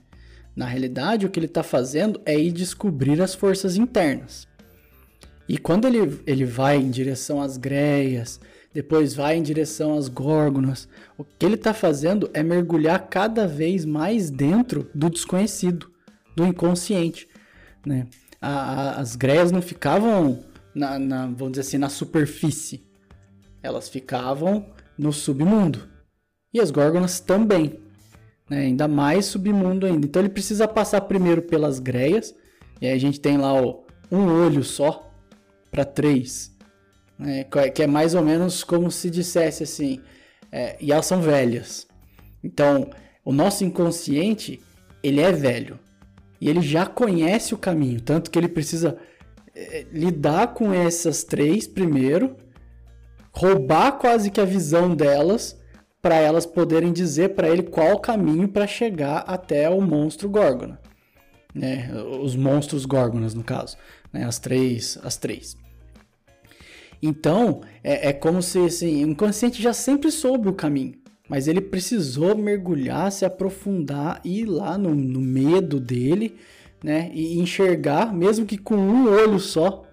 [0.56, 4.48] Na realidade, o que ele tá fazendo é ir descobrir as forças internas.
[5.48, 8.40] E quando ele, ele vai em direção às greias,
[8.74, 10.88] depois vai em direção às górgonas,
[11.18, 15.92] o que ele está fazendo é mergulhar cada vez mais dentro do desconhecido,
[16.36, 17.28] do inconsciente.
[17.86, 18.08] Né?
[18.42, 20.44] A, a, as greias não ficavam,
[20.78, 22.86] na, na, vamos dizer assim, na superfície
[23.64, 24.66] elas ficavam
[24.98, 25.90] no submundo.
[26.54, 27.80] E as górgonas também.
[28.50, 28.60] Né?
[28.60, 30.06] Ainda mais submundo ainda.
[30.06, 32.34] Então ele precisa passar primeiro pelas greias.
[32.80, 33.80] E aí a gente tem lá ó,
[34.12, 35.12] um olho só
[35.70, 36.56] para três.
[37.20, 37.44] Né?
[37.74, 40.00] Que é mais ou menos como se dissesse assim.
[40.52, 41.88] É, e elas são velhas.
[42.44, 42.90] Então
[43.26, 44.62] o nosso inconsciente
[45.04, 45.80] ele é velho.
[46.40, 48.00] E ele já conhece o caminho.
[48.00, 48.98] Tanto que ele precisa
[49.60, 52.36] é, lidar com essas três primeiro
[53.32, 55.60] roubar quase que a visão delas
[56.02, 60.80] para elas poderem dizer para ele qual o caminho para chegar até o monstro Górgona.
[61.54, 61.92] Né?
[62.22, 63.78] Os monstros Górgonas, no caso.
[64.14, 64.24] Né?
[64.24, 64.98] As três.
[65.04, 65.58] As três.
[67.02, 70.96] Então, é, é como se assim, o inconsciente já sempre soube o caminho.
[71.28, 76.38] Mas ele precisou mergulhar, se aprofundar, ir lá no, no medo dele,
[76.84, 77.12] né?
[77.14, 79.86] E enxergar, mesmo que com um olho só,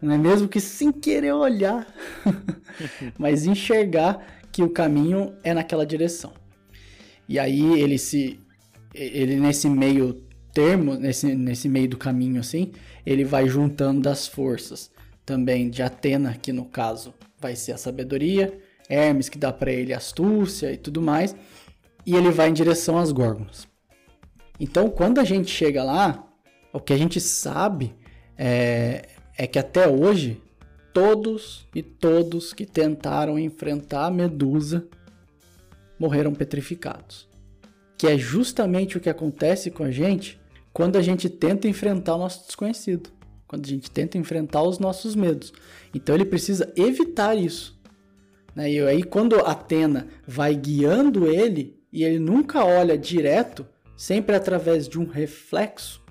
[0.00, 1.86] não é mesmo que sem querer olhar,
[3.18, 6.32] mas enxergar que o caminho é naquela direção.
[7.28, 8.40] E aí ele se
[8.92, 10.14] ele nesse meio
[10.52, 12.72] termo, nesse, nesse meio do caminho assim,
[13.06, 14.90] ele vai juntando das forças
[15.24, 19.94] também de Atena, que no caso vai ser a sabedoria, Hermes que dá para ele
[19.94, 21.36] astúcia e tudo mais,
[22.04, 23.69] e ele vai em direção às górgonas.
[24.60, 26.28] Então, quando a gente chega lá,
[26.70, 27.94] o que a gente sabe
[28.36, 30.40] é, é que até hoje,
[30.92, 34.86] todos e todos que tentaram enfrentar a Medusa
[35.98, 37.26] morreram petrificados.
[37.96, 40.38] Que é justamente o que acontece com a gente
[40.72, 43.10] quando a gente tenta enfrentar o nosso desconhecido,
[43.48, 45.52] quando a gente tenta enfrentar os nossos medos.
[45.94, 47.80] Então ele precisa evitar isso.
[48.54, 48.72] Né?
[48.72, 53.66] E aí, quando Atena vai guiando ele e ele nunca olha direto,
[54.00, 56.02] sempre através de um reflexo,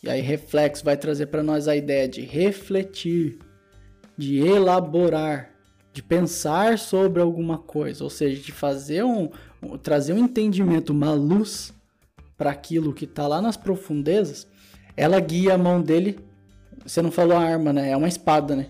[0.00, 3.40] e aí, reflexo vai trazer para nós a ideia de refletir,
[4.16, 5.50] de elaborar,
[5.92, 11.12] de pensar sobre alguma coisa, ou seja, de fazer um, um trazer um entendimento, uma
[11.12, 11.74] luz
[12.36, 14.46] para aquilo que está lá nas profundezas.
[14.96, 16.20] Ela guia a mão dele.
[16.86, 17.90] Você não falou a arma, né?
[17.90, 18.68] É uma espada, né?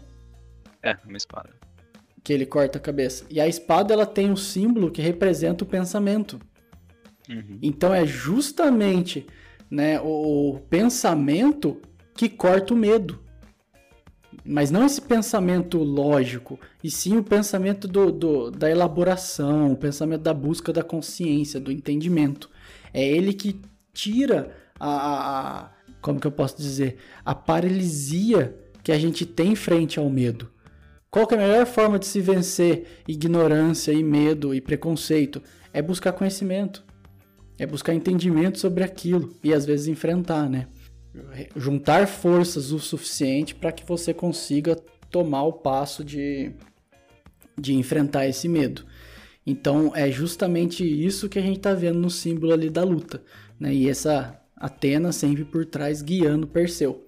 [0.82, 1.50] É, uma espada.
[2.22, 3.26] Que ele corta a cabeça.
[3.28, 6.40] E a espada ela tem um símbolo que representa o pensamento.
[7.28, 7.58] Uhum.
[7.62, 9.26] Então é justamente
[9.70, 11.80] né, o pensamento
[12.14, 13.20] que corta o medo.
[14.44, 20.20] Mas não esse pensamento lógico, e sim o pensamento do, do, da elaboração, o pensamento
[20.20, 22.50] da busca da consciência, do entendimento.
[22.92, 23.60] É ele que
[23.92, 24.88] tira a,
[25.62, 25.70] a,
[26.02, 30.50] como que eu posso dizer, a paralisia que a gente tem frente ao medo.
[31.10, 35.40] Qual é a melhor forma de se vencer ignorância e medo e preconceito?
[35.72, 36.84] É buscar conhecimento.
[37.58, 40.66] É buscar entendimento sobre aquilo e às vezes enfrentar, né?
[41.54, 44.74] Juntar forças o suficiente para que você consiga
[45.10, 46.50] tomar o passo de,
[47.56, 48.84] de enfrentar esse medo.
[49.46, 53.22] Então é justamente isso que a gente está vendo no símbolo ali da luta.
[53.60, 53.72] Né?
[53.74, 57.06] E essa Atena sempre por trás guiando Perseu.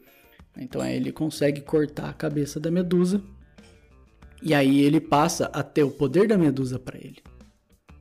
[0.57, 3.23] Então aí ele consegue cortar a cabeça da Medusa
[4.43, 7.23] e aí ele passa a ter o poder da Medusa para ele.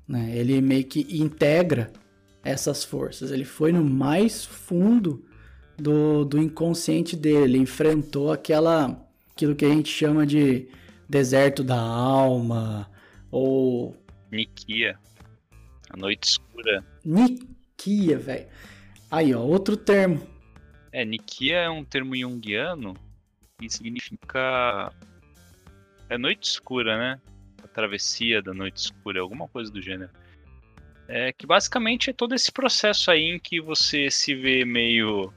[0.08, 0.36] Né?
[0.36, 1.92] Ele meio que integra
[2.46, 3.32] essas forças.
[3.32, 5.26] Ele foi no mais fundo
[5.78, 7.44] do, do inconsciente dele.
[7.44, 10.70] Ele enfrentou aquela, aquilo que a gente chama de
[11.10, 12.90] deserto da alma
[13.32, 13.98] ou
[14.32, 14.98] Nikia,
[15.90, 16.86] a noite escura.
[17.04, 18.48] Nikia, velho.
[19.12, 20.26] Aí, ó, outro termo.
[20.92, 22.96] É, Nikia é um termo junguiano
[23.58, 24.92] que significa
[26.10, 27.22] é noite escura, né?
[27.64, 30.12] A travessia da noite escura, alguma coisa do gênero.
[31.08, 35.32] É que basicamente é todo esse processo aí em que você se vê meio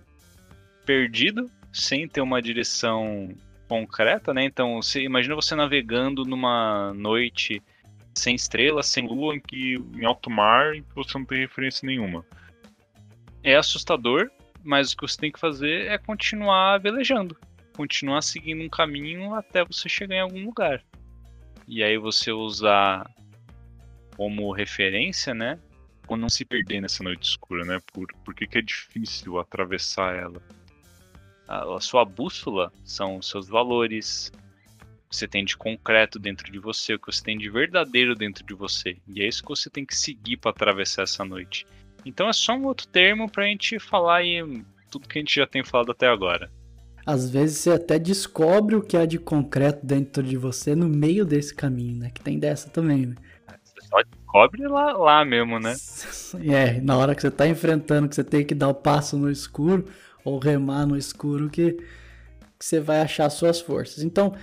[0.87, 3.29] perdido, sem ter uma direção
[3.69, 4.45] concreta, né?
[4.45, 7.63] Então, você imagina você navegando numa noite
[8.15, 12.25] sem estrelas, sem lua, em que em alto mar, que você não tem referência nenhuma.
[13.43, 14.31] É assustador,
[14.65, 17.37] mas o que você tem que fazer é continuar velejando,
[17.77, 20.83] continuar seguindo um caminho até você chegar em algum lugar.
[21.67, 23.09] E aí você usar
[24.19, 25.61] como referência, né?
[26.09, 27.81] Ou não se perder nessa noite escura, né?
[27.93, 30.43] Por, por que, que é difícil atravessar ela?
[31.47, 34.33] A, a sua bússola são os seus valores,
[35.07, 38.17] o que você tem de concreto dentro de você, o que você tem de verdadeiro
[38.17, 38.97] dentro de você.
[39.07, 41.65] E é isso que você tem que seguir para atravessar essa noite.
[42.05, 44.43] Então é só um outro termo para a gente falar aí
[44.91, 46.51] tudo que a gente já tem falado até agora.
[47.07, 51.25] Às vezes você até descobre o que há de concreto dentro de você no meio
[51.25, 52.11] desse caminho, né?
[52.11, 53.15] Que tem dessa também, né?
[54.29, 55.75] Descobre lá, lá mesmo, né?
[56.45, 59.31] É, na hora que você tá enfrentando, que você tem que dar o passo no
[59.31, 59.87] escuro,
[60.23, 61.73] ou remar no escuro, que,
[62.59, 64.05] que você vai achar suas forças.
[64.05, 64.35] Então,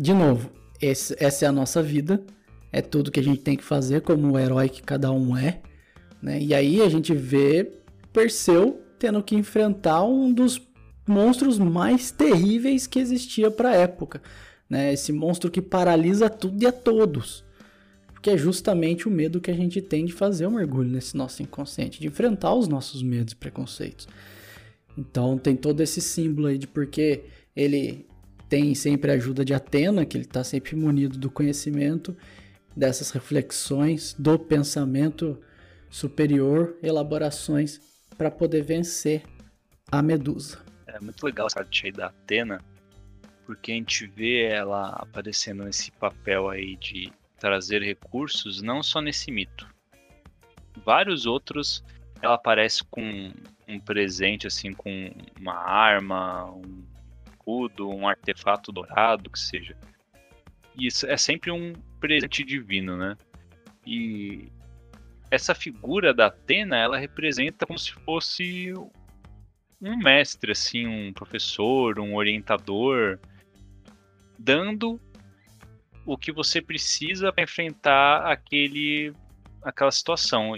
[0.00, 2.24] de novo, esse, essa é a nossa vida,
[2.72, 5.60] é tudo que a gente tem que fazer como o herói que cada um é,
[6.22, 6.40] né?
[6.40, 7.70] E aí a gente vê
[8.10, 10.60] Perseu tendo que enfrentar um dos
[11.06, 14.22] monstros mais terríveis que existia para época,
[14.70, 14.94] né?
[14.94, 17.44] Esse monstro que paralisa tudo e a todos.
[18.24, 21.14] Porque é justamente o medo que a gente tem de fazer o um mergulho nesse
[21.14, 24.08] nosso inconsciente, de enfrentar os nossos medos e preconceitos.
[24.96, 28.08] Então tem todo esse símbolo aí de porque ele
[28.48, 32.16] tem sempre a ajuda de Atena, que ele está sempre munido do conhecimento,
[32.74, 35.38] dessas reflexões, do pensamento
[35.90, 37.78] superior, elaborações
[38.16, 39.22] para poder vencer
[39.92, 40.60] a Medusa.
[40.86, 42.58] É muito legal essa arte aí da Atena,
[43.44, 47.12] porque a gente vê ela aparecendo nesse papel aí de
[47.44, 49.68] trazer recursos, não só nesse mito.
[50.82, 51.84] Vários outros
[52.22, 53.34] ela aparece com
[53.68, 56.86] um presente, assim, com uma arma, um
[57.26, 59.76] escudo, um artefato dourado, que seja.
[60.74, 63.14] E isso é sempre um presente divino, né?
[63.86, 64.50] E
[65.30, 68.72] essa figura da Atena, ela representa como se fosse
[69.82, 73.18] um mestre, assim, um professor, um orientador,
[74.38, 74.98] dando
[76.06, 79.12] o que você precisa para enfrentar aquele,
[79.62, 80.56] aquela situação.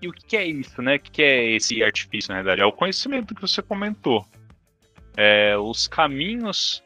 [0.00, 0.96] E o que é isso, né?
[0.96, 2.60] O que é esse artifício, na verdade?
[2.60, 4.24] É o conhecimento que você comentou.
[5.16, 6.82] É, os caminhos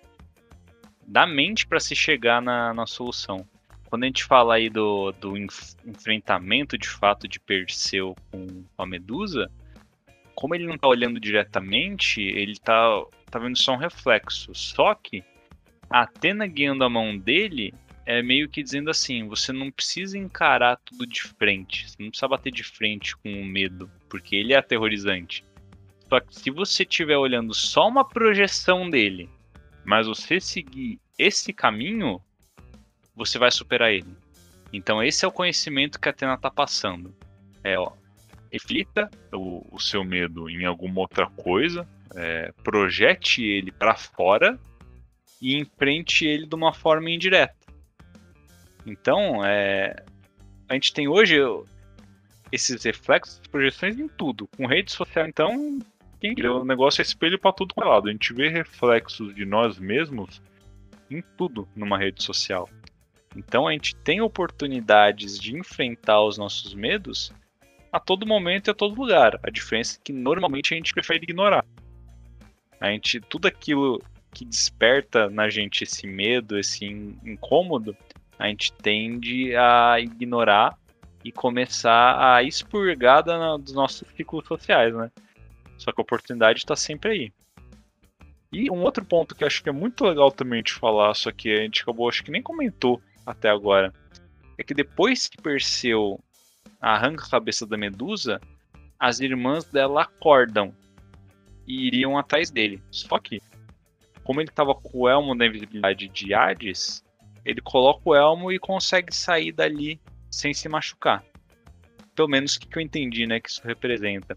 [1.07, 3.47] da mente para se chegar na, na solução.
[3.89, 9.51] Quando a gente fala aí do, do enfrentamento de fato de Perseu com a Medusa,
[10.35, 14.55] como ele não está olhando diretamente, ele está tá vendo só um reflexo.
[14.55, 15.25] Só que
[15.91, 17.75] a Atena guiando a mão dele
[18.05, 22.29] é meio que dizendo assim: você não precisa encarar tudo de frente, você não precisa
[22.29, 25.45] bater de frente com o medo, porque ele é aterrorizante.
[26.09, 29.29] Só que se você estiver olhando só uma projeção dele,
[29.85, 32.21] mas você seguir esse caminho,
[33.15, 34.17] você vai superar ele.
[34.73, 37.15] Então esse é o conhecimento que a Atena está passando.
[37.63, 37.93] É, ó,
[38.51, 44.59] reflita o, o seu medo em alguma outra coisa, é, projete ele para fora
[45.41, 47.55] e enfrente ele de uma forma indireta.
[48.87, 50.03] Então, é,
[50.69, 51.37] a gente tem hoje
[52.51, 54.49] esses reflexos, projeções em tudo.
[54.57, 55.79] Com rede social, então,
[56.21, 58.09] quem, o negócio é espelho para tudo com é lado.
[58.09, 60.43] A gente vê reflexos de nós mesmos
[61.11, 62.69] em tudo numa rede social.
[63.37, 67.33] Então a gente tem oportunidades de enfrentar os nossos medos
[67.93, 69.39] a todo momento e a todo lugar.
[69.43, 71.65] A diferença é que normalmente a gente prefere ignorar.
[72.81, 77.97] A gente, tudo aquilo que desperta na gente esse medo, esse incômodo,
[78.39, 80.79] a gente tende a ignorar
[81.25, 83.25] e começar a expurgar
[83.59, 85.11] dos nossos ciclos sociais, né?
[85.77, 87.33] Só que a oportunidade está sempre aí.
[88.53, 91.53] E um outro ponto que acho que é muito legal também de falar, só que
[91.53, 93.93] a gente acabou, acho que nem comentou até agora,
[94.57, 96.19] é que depois que Perseu
[96.81, 98.41] arranca a cabeça da Medusa,
[98.99, 100.75] as irmãs dela acordam
[101.67, 102.83] e iriam atrás dele.
[102.91, 103.41] Só que,
[104.29, 107.03] como ele estava com o elmo da invisibilidade de Hades,
[107.47, 109.99] ele coloca o elmo e consegue sair dali
[110.31, 111.25] sem se machucar.
[112.15, 114.37] Pelo menos o que eu entendi, né, que isso representa.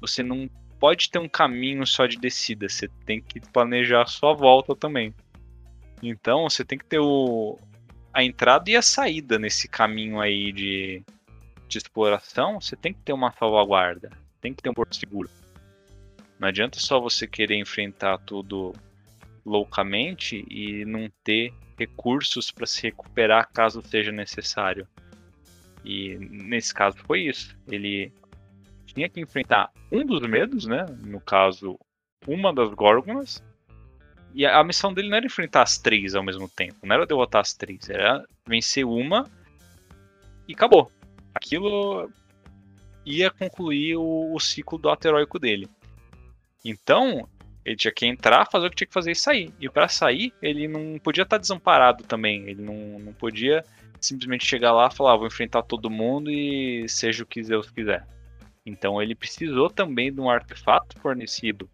[0.00, 4.32] Você não pode ter um caminho só de descida, você tem que planejar a sua
[4.34, 5.12] volta também.
[6.00, 7.58] Então, você tem que ter o,
[8.12, 11.02] a entrada e a saída nesse caminho aí de,
[11.66, 14.10] de exploração, você tem que ter uma salvaguarda,
[14.40, 15.28] tem que ter um porto seguro.
[16.38, 18.72] Não adianta só você querer enfrentar tudo
[19.44, 24.86] loucamente e não ter recursos para se recuperar caso seja necessário.
[25.84, 27.56] E nesse caso foi isso.
[27.68, 28.12] Ele
[28.86, 30.86] tinha que enfrentar um dos medos, né?
[31.04, 31.78] No caso,
[32.26, 33.42] uma das Górgonas.
[34.32, 37.40] E a missão dele não era enfrentar as três ao mesmo tempo, não era derrotar
[37.40, 39.30] as três, era vencer uma
[40.48, 40.90] e acabou.
[41.32, 42.10] Aquilo
[43.06, 45.68] ia concluir o, o ciclo do ato heróico dele.
[46.64, 47.28] Então,
[47.64, 49.52] ele tinha que entrar, fazer o que tinha que fazer e sair.
[49.58, 52.48] E para sair, ele não podia estar desamparado também.
[52.48, 53.64] Ele não, não podia
[54.00, 57.70] simplesmente chegar lá e falar: ah, vou enfrentar todo mundo e seja o que Deus
[57.70, 58.06] quiser.
[58.66, 61.68] Então ele precisou também de um artefato fornecido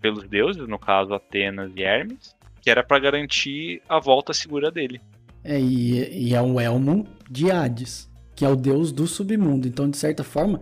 [0.00, 5.00] pelos deuses, no caso Atenas e Hermes, que era para garantir a volta segura dele.
[5.42, 9.68] É, e, e é um elmo de Hades, que é o deus do submundo.
[9.68, 10.60] Então, de certa forma,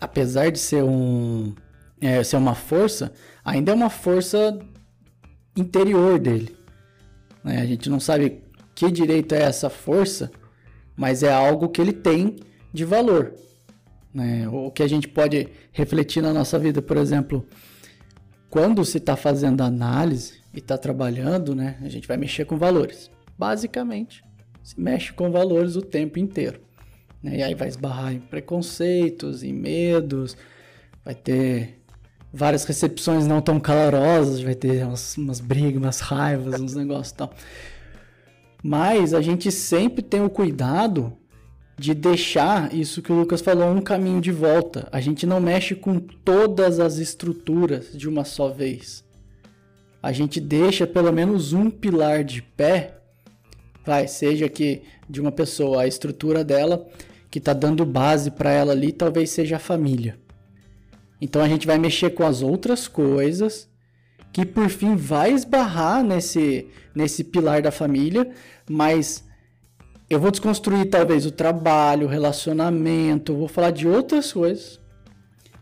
[0.00, 1.54] apesar de ser um
[2.00, 3.12] é, ser uma força,
[3.46, 4.58] ainda é uma força
[5.56, 6.56] interior dele.
[7.44, 7.60] Né?
[7.60, 8.42] A gente não sabe
[8.74, 10.32] que direito é essa força,
[10.96, 12.36] mas é algo que ele tem
[12.72, 13.34] de valor.
[14.12, 14.48] Né?
[14.48, 17.46] O que a gente pode refletir na nossa vida, por exemplo,
[18.50, 23.10] quando se está fazendo análise e está trabalhando, né, a gente vai mexer com valores.
[23.38, 24.24] Basicamente,
[24.62, 26.60] se mexe com valores o tempo inteiro.
[27.22, 27.38] Né?
[27.38, 30.36] E aí vai esbarrar em preconceitos, em medos,
[31.04, 31.78] vai ter
[32.36, 37.14] várias recepções não tão calorosas, vai ter umas, umas brigas, umas raivas, uns negócios e
[37.14, 37.32] tal.
[38.62, 41.16] Mas a gente sempre tem o cuidado
[41.78, 44.86] de deixar isso que o Lucas falou um caminho de volta.
[44.92, 49.02] A gente não mexe com todas as estruturas de uma só vez.
[50.02, 52.98] A gente deixa pelo menos um pilar de pé,
[53.84, 56.86] vai, seja que de uma pessoa, a estrutura dela
[57.30, 60.18] que está dando base para ela ali, talvez seja a família.
[61.20, 63.68] Então a gente vai mexer com as outras coisas
[64.32, 68.30] que por fim vai esbarrar nesse nesse pilar da família,
[68.68, 69.24] mas
[70.08, 74.80] eu vou desconstruir talvez o trabalho, o relacionamento, vou falar de outras coisas.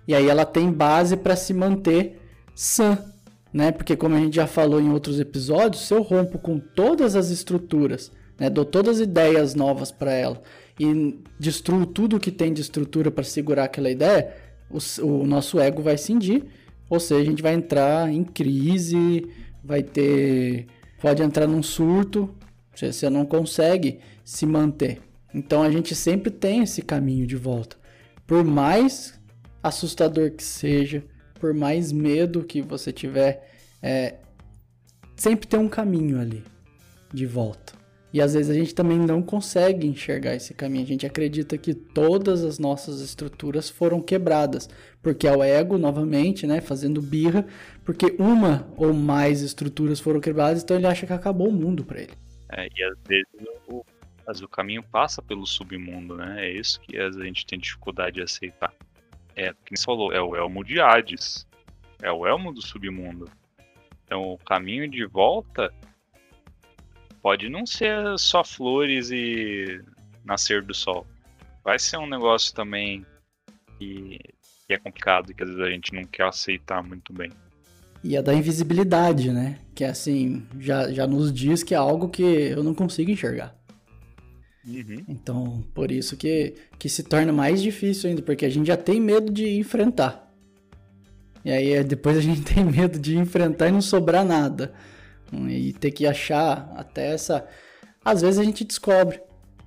[0.07, 2.21] E aí ela tem base para se manter
[2.55, 2.99] sã,
[3.53, 3.73] né?
[3.73, 7.31] Porque como a gente já falou em outros episódios, se eu rompo com todas as
[7.31, 10.43] estruturas, né, dou todas as ideias novas para ela
[10.79, 14.35] e destruo tudo que tem de estrutura para segurar aquela ideia,
[14.71, 16.45] o, o nosso ego vai cindir,
[16.89, 19.27] ou seja, a gente vai entrar em crise,
[19.63, 20.67] vai ter,
[21.01, 22.35] pode entrar num surto,
[22.75, 25.01] você não consegue se manter.
[25.33, 27.77] Então a gente sempre tem esse caminho de volta.
[28.27, 29.19] Por mais
[29.63, 31.05] assustador que seja,
[31.41, 33.51] por mais medo que você tiver,
[33.83, 34.17] é,
[35.17, 36.43] sempre tem um caminho ali
[37.13, 37.74] de volta.
[38.15, 40.85] E às vezes a gente também não consegue enxergar esse caminho.
[40.85, 44.71] A gente acredita que todas as nossas estruturas foram quebradas,
[45.03, 47.45] porque é o ego, novamente, né, fazendo birra,
[47.85, 52.03] porque uma ou mais estruturas foram quebradas, então ele acha que acabou o mundo para
[52.03, 52.13] ele.
[52.53, 53.27] É, e às vezes
[53.67, 53.85] o
[54.25, 56.47] mas o caminho passa pelo submundo, né?
[56.47, 58.73] É isso que a gente tem dificuldade de aceitar.
[59.37, 61.47] É, quem falou, é o elmo de Hades.
[62.01, 63.29] É o elmo do submundo.
[64.07, 65.71] Então o caminho de volta
[67.25, 69.81] pode não ser só flores e
[70.23, 71.07] nascer do sol.
[71.65, 73.07] Vai ser um negócio também
[73.79, 74.19] que,
[74.67, 77.33] que é complicado e que às vezes a gente não quer aceitar muito bem.
[78.05, 79.59] E a da invisibilidade, né?
[79.75, 83.57] Que é assim, já, já nos diz que é algo que eu não consigo enxergar.
[84.67, 85.03] Uhum.
[85.09, 89.01] Então, por isso que, que se torna mais difícil ainda, porque a gente já tem
[89.01, 90.31] medo de enfrentar.
[91.43, 94.75] E aí é, depois a gente tem medo de enfrentar e não sobrar nada.
[95.33, 97.47] E ter que achar até essa.
[98.05, 99.21] Às vezes a gente descobre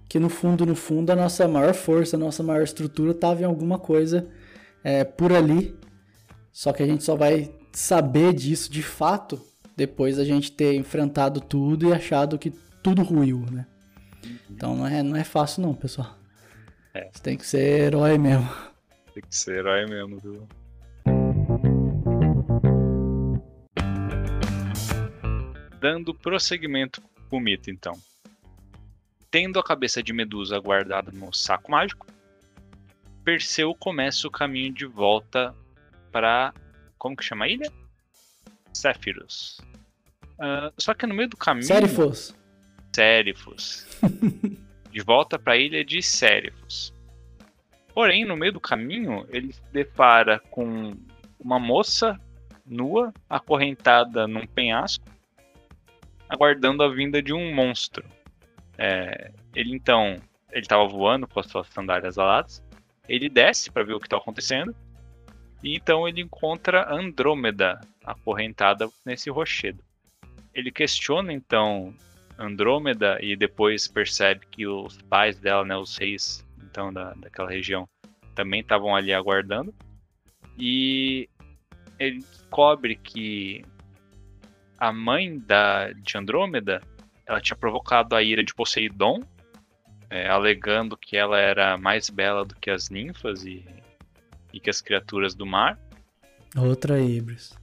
[0.07, 3.45] que no fundo, no fundo, a nossa maior força, a nossa maior estrutura estava em
[3.45, 4.27] alguma coisa
[4.83, 5.75] é, por ali.
[6.51, 9.39] Só que a gente só vai saber disso de fato
[9.75, 12.51] depois da gente ter enfrentado tudo e achado que
[12.81, 13.67] tudo ruiu, né?
[14.49, 16.17] Então não é, não é fácil não, pessoal.
[16.93, 17.09] É.
[17.11, 18.49] Você tem que ser herói mesmo.
[19.13, 20.19] Tem que ser herói mesmo.
[20.19, 20.47] Do...
[25.87, 27.97] Dando prosseguimento pro mito, então.
[29.31, 32.05] Tendo a cabeça de Medusa guardada no saco mágico,
[33.23, 35.55] Perseu começa o caminho de volta
[36.11, 36.53] para
[36.97, 37.71] como que chama a ilha?
[38.73, 39.61] Séfiros.
[40.33, 41.67] Uh, só que no meio do caminho.
[41.67, 42.35] Serifos.
[42.93, 43.87] Sérifos.
[44.91, 46.93] de volta para a ilha de Sérifos.
[47.93, 50.97] Porém, no meio do caminho, ele se depara com
[51.39, 52.19] uma moça
[52.65, 55.05] nua, acorrentada num penhasco,
[56.29, 58.05] aguardando a vinda de um monstro.
[58.77, 60.15] É, ele então,
[60.51, 62.63] ele estava voando com as suas sandálias aladas.
[63.07, 64.75] Ele desce para ver o que está acontecendo.
[65.63, 69.83] E então ele encontra Andrômeda acorrentada nesse rochedo.
[70.53, 71.93] Ele questiona então
[72.37, 77.87] Andrômeda e depois percebe que os pais dela, né, os reis então da, daquela região,
[78.35, 79.73] também estavam ali aguardando.
[80.57, 81.27] E
[81.99, 83.65] ele descobre que
[84.77, 86.81] a mãe da, de Andrômeda
[87.27, 89.21] ela tinha provocado a ira de Poseidon,
[90.09, 93.65] é, alegando que ela era mais bela do que as ninfas e,
[94.53, 95.77] e que as criaturas do mar.
[96.55, 97.57] Outra Ibris.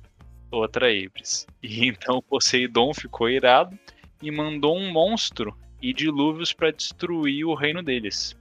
[0.50, 1.46] Outra Ibris.
[1.62, 3.78] E então Poseidon ficou irado
[4.20, 8.36] e mandou um monstro e dilúvios para destruir o reino deles.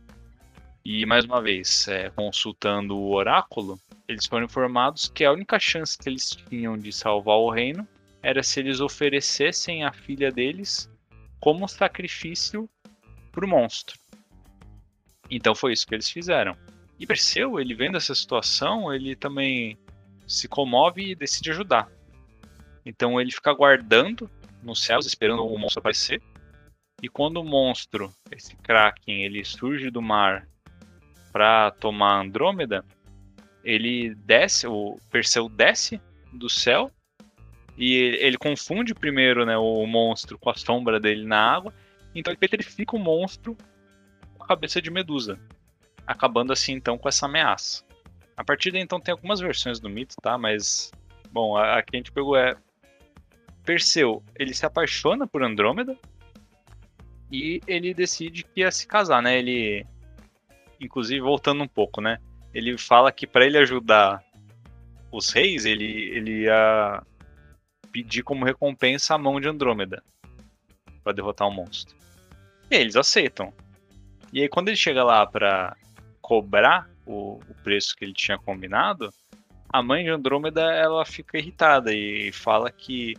[0.84, 5.98] E mais uma vez, é, consultando o oráculo, eles foram informados que a única chance
[5.98, 7.88] que eles tinham de salvar o reino
[8.24, 10.90] era se eles oferecessem a filha deles
[11.42, 12.70] como sacrifício
[13.34, 14.00] para o monstro.
[15.30, 16.56] Então foi isso que eles fizeram.
[16.98, 19.78] E Perseu, ele vendo essa situação, ele também
[20.26, 21.92] se comove e decide ajudar.
[22.86, 24.30] Então ele fica guardando
[24.62, 26.22] nos céus, esperando o monstro aparecer.
[27.02, 30.48] E quando o monstro, esse Kraken, ele surge do mar
[31.34, 32.86] para tomar Andrômeda,
[33.64, 36.00] ele desce, o Perseu desce
[36.32, 36.90] do céu
[37.78, 41.74] e ele confunde primeiro né, o monstro com a sombra dele na água,
[42.14, 43.58] então ele petrifica o monstro
[44.38, 45.40] com a cabeça de Medusa,
[46.06, 47.84] acabando assim então com essa ameaça.
[48.38, 50.38] A partir daí então tem algumas versões do mito, tá?
[50.38, 50.92] Mas
[51.32, 52.56] bom, a, a que a gente pegou é
[53.64, 55.98] Perseu, ele se apaixona por Andrômeda
[57.32, 59.38] e ele decide que ia se casar, né?
[59.38, 59.86] Ele
[60.80, 62.20] inclusive voltando um pouco, né?
[62.54, 64.24] Ele fala que para ele ajudar
[65.12, 67.02] os reis, ele, ele ia
[67.94, 70.04] pedir como recompensa a mão de Andrômeda
[71.04, 71.96] para derrotar o um monstro.
[72.70, 73.54] E eles aceitam.
[74.34, 75.78] E aí quando ele chega lá para
[76.20, 79.14] cobrar o, o, preço que ele tinha combinado,
[79.72, 83.16] a mãe de Andrômeda ela fica irritada e fala que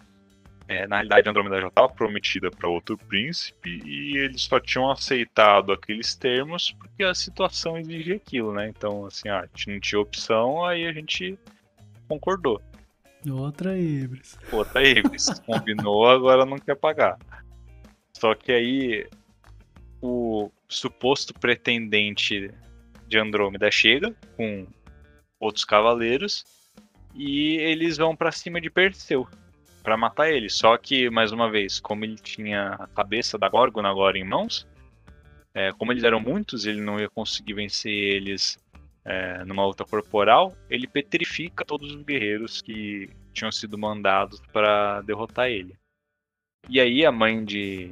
[0.67, 5.73] é, na realidade, Andrômeda já estava prometida para outro príncipe e eles só tinham aceitado
[5.73, 8.69] aqueles termos porque a situação exigia aquilo, né?
[8.69, 11.39] Então, assim, a gente não tinha opção, aí a gente
[12.09, 12.63] concordou.
[13.31, 14.39] Outra Ibris.
[14.53, 15.39] Outra Ibris.
[15.47, 17.19] Combinou, agora não quer pagar.
[18.17, 19.07] Só que aí
[20.01, 22.51] o suposto pretendente
[23.07, 24.67] de Andrômeda chega com
[25.39, 26.45] outros cavaleiros
[27.15, 29.27] e eles vão para cima de Perseu
[29.83, 30.49] para matar ele.
[30.49, 34.67] Só que, mais uma vez, como ele tinha a cabeça da Gorgon agora em mãos,
[35.55, 38.59] é, como eles eram muitos, ele não ia conseguir vencer eles
[39.05, 40.57] é, numa luta corporal.
[40.69, 45.77] Ele petrifica todos os guerreiros que tinham sido mandados para derrotar ele.
[46.69, 47.91] E aí a mãe de,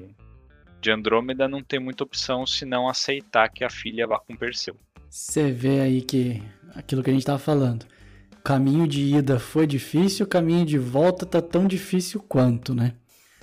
[0.80, 4.76] de Andrômeda não tem muita opção senão aceitar que a filha vá com Perseu.
[5.10, 6.42] Você vê aí que
[6.74, 7.86] aquilo que a gente estava falando
[8.42, 12.94] caminho de ida foi difícil, o caminho de volta tá tão difícil quanto, né?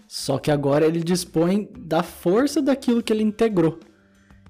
[0.07, 3.79] Só que agora ele dispõe da força daquilo que ele integrou.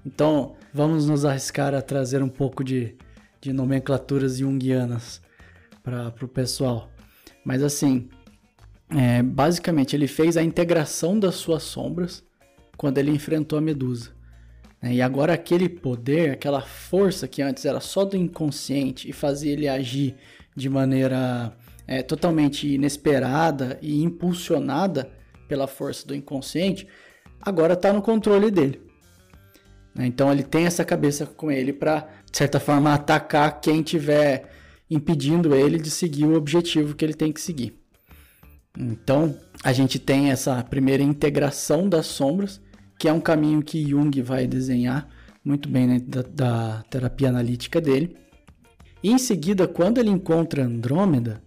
[0.04, 2.96] Então, vamos nos arriscar a trazer um pouco de,
[3.40, 5.20] de nomenclaturas junguianas
[5.82, 6.90] para o pessoal.
[7.44, 8.08] Mas assim,
[8.90, 12.22] é, basicamente ele fez a integração das suas sombras
[12.76, 14.10] quando ele enfrentou a Medusa.
[14.82, 14.94] Né?
[14.94, 19.68] E agora aquele poder, aquela força que antes era só do inconsciente e fazia ele
[19.68, 20.16] agir
[20.56, 25.10] de maneira é, totalmente inesperada e impulsionada
[25.48, 26.86] pela força do inconsciente,
[27.40, 28.89] agora está no controle dele.
[29.94, 30.06] Né?
[30.06, 34.50] Então ele tem essa cabeça com ele para, de certa forma, atacar quem tiver
[34.90, 37.78] impedindo ele de seguir o objetivo que ele tem que seguir.
[38.76, 42.60] Então a gente tem essa primeira integração das sombras,
[42.98, 45.08] que é um caminho que Jung vai desenhar
[45.44, 48.16] muito bem né, da, da terapia analítica dele.
[49.02, 51.42] E em seguida, quando ele encontra Andrômeda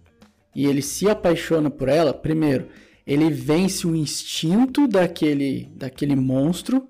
[0.54, 2.68] e ele se apaixona por ela, primeiro,
[3.06, 6.88] ele vence o instinto daquele, daquele monstro,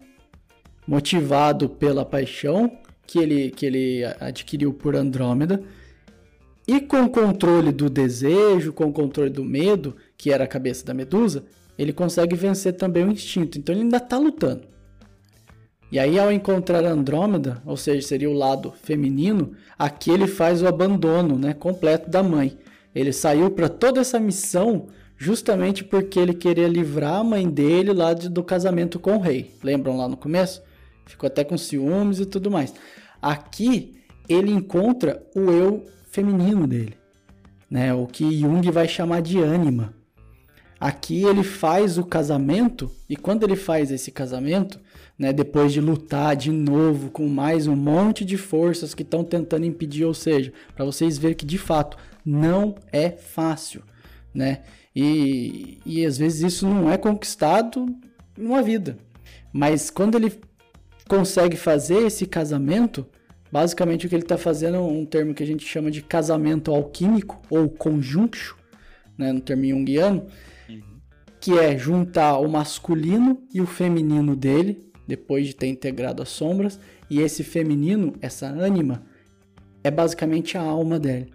[0.87, 2.71] motivado pela paixão
[3.07, 5.63] que ele, que ele adquiriu por Andrômeda,
[6.67, 10.85] e com o controle do desejo, com o controle do medo, que era a cabeça
[10.85, 11.45] da Medusa,
[11.79, 13.59] ele consegue vencer também o instinto.
[13.59, 14.63] Então ele ainda está lutando.
[15.93, 20.67] E aí, ao encontrar Andrômeda, ou seja, seria o lado feminino, aqui ele faz o
[20.67, 22.57] abandono né, completo da mãe.
[22.95, 28.15] Ele saiu para toda essa missão justamente porque ele queria livrar a mãe dele lá
[28.15, 29.53] de, do casamento com o rei.
[29.63, 30.63] Lembram lá no começo?
[31.07, 32.75] Ficou até com ciúmes e tudo mais.
[33.21, 33.95] Aqui
[34.29, 36.95] ele encontra o eu feminino dele,
[37.71, 37.93] né?
[37.93, 39.95] O que Jung vai chamar de ânima.
[40.81, 44.79] Aqui ele faz o casamento e quando ele faz esse casamento,
[45.19, 49.65] né, depois de lutar de novo com mais um monte de forças que estão tentando
[49.65, 53.83] impedir, ou seja, para vocês verem que de fato não é fácil,
[54.35, 54.63] né?
[54.95, 57.87] E, e às vezes isso não é conquistado
[58.37, 58.99] numa vida.
[59.53, 60.33] Mas quando ele
[61.09, 63.07] consegue fazer esse casamento,
[63.51, 66.73] basicamente o que ele está fazendo é um termo que a gente chama de casamento
[66.73, 68.57] alquímico ou conjunction,
[69.17, 70.27] né, no termo junguiano,
[70.69, 70.83] uhum.
[71.41, 76.81] que é juntar o masculino e o feminino dele, depois de ter integrado as sombras,
[77.09, 79.03] e esse feminino, essa ânima,
[79.83, 81.33] é basicamente a alma dele.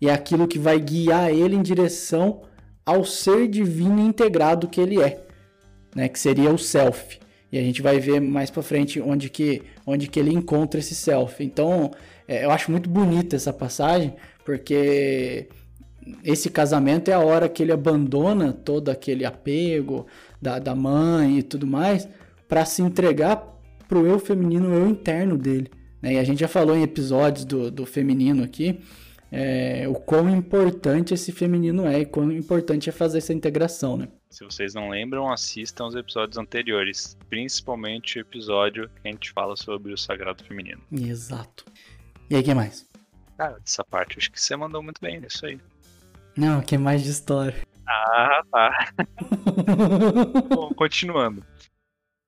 [0.00, 2.42] E é aquilo que vai guiar ele em direção
[2.86, 5.22] ao ser divino integrado que ele é,
[5.94, 7.19] né, que seria o self.
[7.52, 10.94] E a gente vai ver mais para frente onde que, onde que ele encontra esse
[10.94, 11.42] self.
[11.42, 11.90] Então,
[12.28, 15.48] é, eu acho muito bonita essa passagem, porque
[16.24, 20.06] esse casamento é a hora que ele abandona todo aquele apego
[20.40, 22.08] da, da mãe e tudo mais
[22.48, 23.36] para se entregar
[23.88, 25.70] pro eu feminino, eu interno dele.
[26.02, 26.14] Né?
[26.14, 28.80] E a gente já falou em episódios do, do feminino aqui,
[29.30, 34.08] é, o quão importante esse feminino é e quão importante é fazer essa integração, né?
[34.30, 39.56] Se vocês não lembram, assistam os episódios anteriores, principalmente o episódio que a gente fala
[39.56, 40.80] sobre o sagrado feminino.
[40.92, 41.64] Exato.
[42.30, 42.88] E aí, que mais?
[43.36, 45.58] Cara, dessa parte acho que você mandou muito bem nisso aí.
[46.36, 47.60] Não, que mais de história.
[47.88, 48.92] Ah, tá.
[50.48, 51.44] Bom, continuando.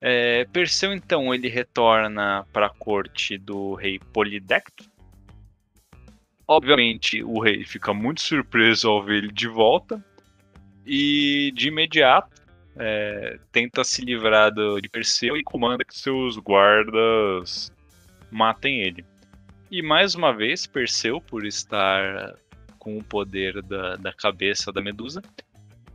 [0.00, 4.90] É, Perseu, então, ele retorna para a corte do rei Polidecto,
[6.46, 10.05] Obviamente, o rei fica muito surpreso ao ver ele de volta
[10.86, 12.42] e de imediato
[12.76, 17.72] é, tenta se livrar do, de Perseu e comanda que seus guardas
[18.30, 19.04] matem ele.
[19.70, 22.34] E mais uma vez, Perseu, por estar
[22.78, 25.22] com o poder da, da cabeça da Medusa,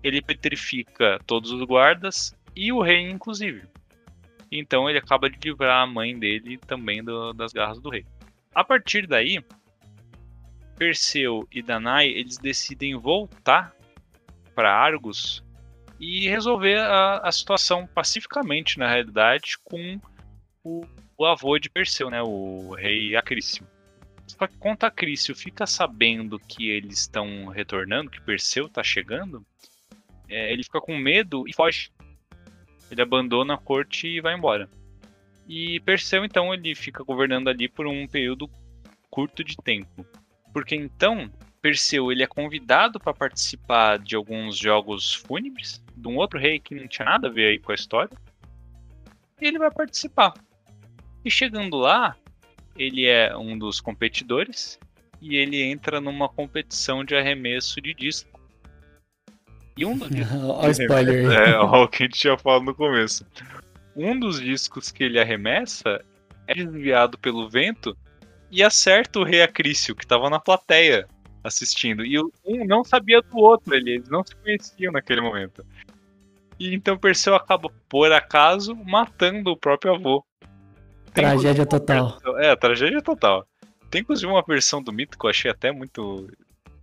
[0.03, 3.63] ele petrifica todos os guardas e o rei, inclusive.
[4.51, 8.05] Então ele acaba de livrar a mãe dele também do, das garras do rei.
[8.55, 9.43] A partir daí,
[10.77, 13.75] Perseu e Danai eles decidem voltar
[14.58, 15.43] para Argos
[15.99, 20.01] e resolver a, a, situação pacificamente, na realidade, com
[20.64, 20.84] o,
[21.16, 23.68] o, avô de Perseu, né, o rei Acrício.
[24.26, 29.45] Só que quando Acrício fica sabendo que eles estão retornando, que Perseu está chegando,
[30.28, 31.91] é, ele fica com medo e foge.
[32.89, 34.68] Ele abandona a corte e vai embora.
[35.47, 38.49] E Perseu, então, ele fica governando ali por um período
[39.08, 40.03] curto de tempo.
[40.51, 41.32] Porque então
[41.68, 46.74] Perseu ele é convidado para participar de alguns jogos fúnebres de um outro rei que
[46.74, 48.18] não tinha nada a ver aí com a história.
[49.41, 50.34] E ele vai participar.
[51.26, 52.15] E chegando lá,
[52.74, 54.80] ele é um dos competidores
[55.22, 58.39] e ele entra numa competição de arremesso de disco.
[59.76, 60.07] E um dos
[60.47, 61.32] Olha o spoiler.
[61.34, 63.26] É, o que a gente tinha falado no começo.
[63.93, 66.01] Um dos discos que ele arremessa
[66.47, 67.97] é desviado pelo vento
[68.49, 71.05] e acerta o rei Acrício, que estava na plateia
[71.48, 72.06] assistindo.
[72.06, 75.66] E um não sabia do outro, eles não se conheciam naquele momento.
[76.60, 80.26] E então Perseu acaba, por acaso, matando o próprio avô.
[81.14, 82.10] Tem tragédia total.
[82.10, 83.48] Versão, é, tragédia total.
[83.89, 86.28] Tem inclusive uma versão do mito que eu achei até muito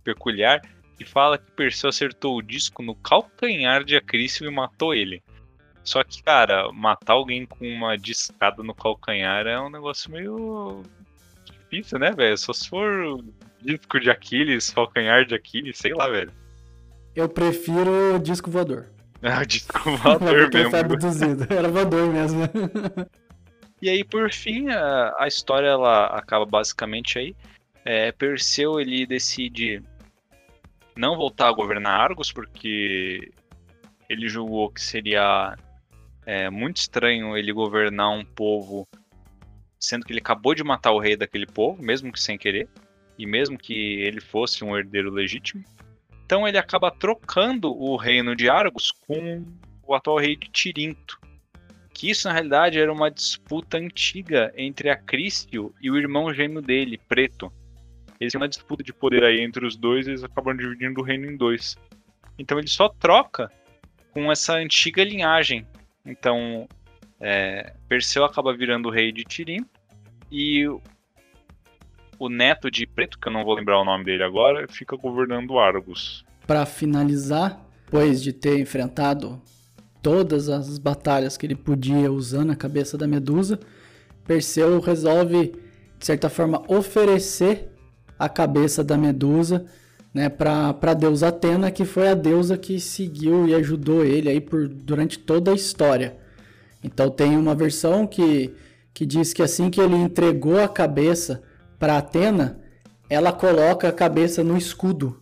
[0.03, 0.61] peculiar,
[0.97, 5.21] que fala que Perseu acertou o disco no calcanhar de Acrício e matou ele.
[5.83, 10.81] Só que, cara, matar alguém com uma discada no calcanhar é um negócio meio
[11.45, 12.37] difícil, né, velho?
[12.37, 13.23] Só se for
[13.61, 16.31] disco de Aquiles, calcanhar de Aquiles, sei lá, velho.
[17.15, 18.87] Eu prefiro disco voador.
[19.27, 20.75] Ah, disco voador mesmo.
[20.75, 21.47] Abduzido.
[21.51, 22.41] Era voador mesmo.
[23.81, 27.35] e aí, por fim, a, a história ela acaba basicamente aí.
[27.83, 29.81] É, Perseu ele decide
[30.95, 33.31] não voltar a governar Argos porque
[34.07, 35.55] ele julgou que seria
[36.25, 38.87] é, muito estranho ele governar um povo
[39.79, 42.67] sendo que ele acabou de matar o rei daquele povo, mesmo que sem querer,
[43.17, 45.63] e mesmo que ele fosse um herdeiro legítimo.
[46.25, 49.45] Então ele acaba trocando o reino de Argos com
[49.87, 51.19] o atual rei de Tirinto.
[51.93, 56.61] Que isso na realidade era uma disputa antiga entre a Crício e o irmão gêmeo
[56.61, 57.51] dele, Preto.
[58.19, 61.03] Eles tinham uma disputa de poder aí entre os dois e eles acabam dividindo o
[61.03, 61.77] reino em dois.
[62.37, 63.51] Então ele só troca
[64.11, 65.65] com essa antiga linhagem.
[66.05, 66.67] Então
[67.19, 69.65] é, Perseu acaba virando o rei de Tirim
[70.31, 70.65] e
[72.19, 75.57] o neto de Preto, que eu não vou lembrar o nome dele agora, fica governando
[75.57, 76.25] Argos.
[76.47, 79.41] Para finalizar, depois de ter enfrentado
[80.01, 83.59] todas as batalhas que ele podia usando a cabeça da Medusa,
[84.27, 85.55] Perseu resolve,
[85.99, 87.71] de certa forma, oferecer
[88.17, 89.65] a cabeça da Medusa
[90.13, 94.41] né, para a deusa Atena, que foi a deusa que seguiu e ajudou ele aí
[94.41, 96.17] por, durante toda a história.
[96.83, 98.53] Então tem uma versão que,
[98.93, 101.43] que diz que assim que ele entregou a cabeça
[101.77, 102.59] para Atena,
[103.09, 105.21] ela coloca a cabeça no escudo.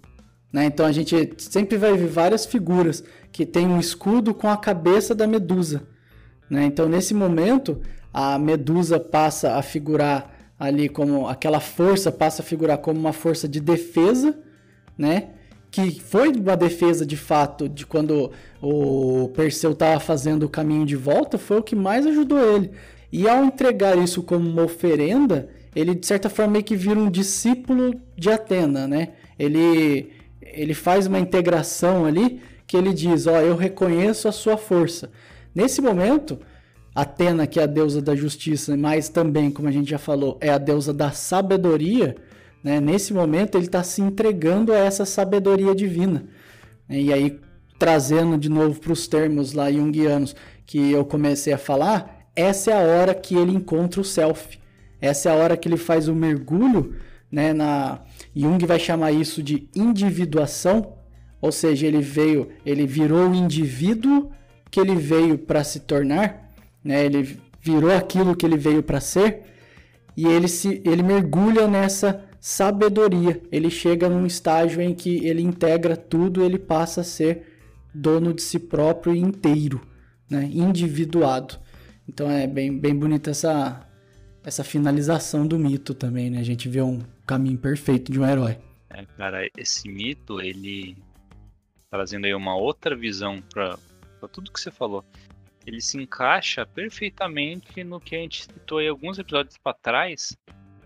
[0.51, 0.65] Né?
[0.65, 5.15] Então a gente sempre vai ver várias figuras que tem um escudo com a cabeça
[5.15, 5.83] da Medusa.
[6.49, 6.65] Né?
[6.65, 7.81] Então nesse momento
[8.13, 13.47] a Medusa passa a figurar ali como aquela força passa a figurar como uma força
[13.47, 14.37] de defesa,
[14.97, 15.29] né?
[15.69, 18.31] Que foi uma defesa de fato de quando
[18.61, 22.71] o Perseu estava fazendo o caminho de volta, foi o que mais ajudou ele.
[23.11, 27.09] E ao entregar isso como uma oferenda, ele de certa forma meio que vira um
[27.09, 29.09] discípulo de Atena, né?
[29.37, 30.11] Ele
[30.41, 35.11] ele faz uma integração ali que ele diz, ó, eu reconheço a sua força.
[35.53, 36.39] Nesse momento,
[36.93, 40.49] Atena, que é a deusa da justiça, mas também, como a gente já falou, é
[40.49, 42.15] a deusa da sabedoria,
[42.63, 42.79] né?
[42.79, 46.25] Nesse momento ele está se entregando a essa sabedoria divina.
[46.89, 47.39] E aí,
[47.79, 52.73] trazendo de novo para os termos lá junguianos que eu comecei a falar, essa é
[52.73, 54.57] a hora que ele encontra o self.
[55.03, 56.95] Essa é a hora que ele faz o mergulho,
[57.29, 57.99] né, na
[58.33, 60.93] Jung vai chamar isso de individuação,
[61.41, 64.31] ou seja, ele veio, ele virou o indivíduo
[64.71, 66.49] que ele veio para se tornar,
[66.81, 67.03] né?
[67.05, 69.41] Ele virou aquilo que ele veio para ser
[70.15, 73.41] e ele se ele mergulha nessa sabedoria.
[73.51, 77.45] Ele chega num estágio em que ele integra tudo, ele passa a ser
[77.93, 79.81] dono de si próprio inteiro,
[80.29, 80.49] né?
[80.49, 81.59] Individuado.
[82.07, 83.85] Então é bem, bem bonita essa
[84.43, 86.39] essa finalização do mito também, né?
[86.39, 88.57] A gente vê um caminho perfeito de um herói.
[88.89, 90.97] É, cara, esse mito, ele
[91.89, 93.77] trazendo aí uma outra visão para
[94.31, 95.05] tudo que você falou.
[95.65, 100.35] Ele se encaixa perfeitamente no que a gente citou aí alguns episódios para trás,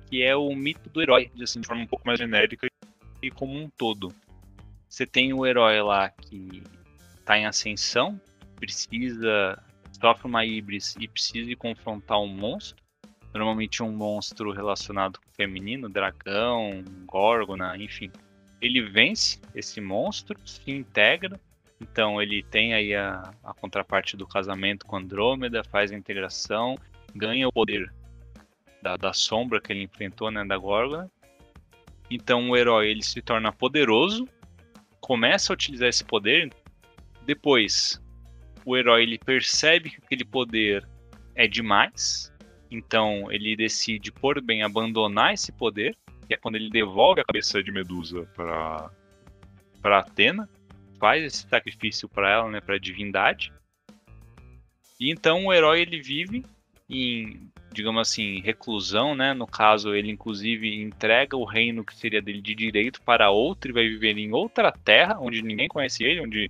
[0.09, 2.67] que é o mito do herói, de, assim, de forma um pouco mais genérica
[3.21, 4.13] e como um todo.
[4.87, 6.61] Você tem o herói lá que
[7.17, 8.19] está em ascensão,
[8.57, 9.61] precisa
[9.99, 12.86] sofre uma híbris e precisa confrontar um monstro
[13.33, 18.11] normalmente um monstro relacionado com o feminino, dragão, górgona, enfim.
[18.61, 21.39] Ele vence esse monstro, se integra,
[21.79, 26.75] então ele tem aí a, a contraparte do casamento com Andrômeda, faz a integração,
[27.13, 27.93] ganha o poder
[28.81, 31.09] da, da sombra que ele enfrentou, né, da górgona.
[32.09, 34.27] Então o herói ele se torna poderoso,
[34.99, 36.51] começa a utilizar esse poder,
[37.25, 38.01] depois
[38.65, 40.87] o herói ele percebe que aquele poder
[41.35, 42.33] é demais,
[42.69, 45.95] então ele decide por bem abandonar esse poder,
[46.27, 48.89] que é quando ele devolve a cabeça de Medusa para
[49.81, 50.49] para Atena,
[50.99, 53.53] faz esse sacrifício para ela, né, para a divindade.
[54.99, 56.43] E então o herói ele vive
[56.89, 59.33] em, digamos assim, reclusão, né?
[59.33, 63.73] No caso, ele inclusive entrega o reino que seria dele de direito para outro e
[63.73, 66.49] vai viver em outra terra, onde ninguém conhece ele, onde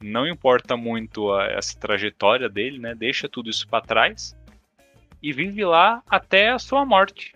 [0.00, 2.94] não importa muito a, essa trajetória dele, né?
[2.94, 4.37] Deixa tudo isso para trás
[5.22, 7.34] e vive lá até a sua morte.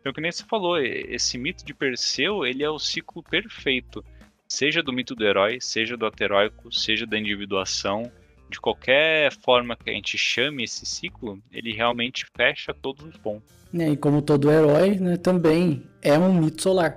[0.00, 4.04] Então, que nem você falou, esse mito de Perseu, ele é o ciclo perfeito.
[4.48, 8.10] Seja do mito do herói, seja do ateróico, seja da individuação,
[8.48, 13.50] de qualquer forma que a gente chame esse ciclo, ele realmente fecha todos os pontos.
[13.74, 16.96] É, e como todo herói, né, também é um mito solar.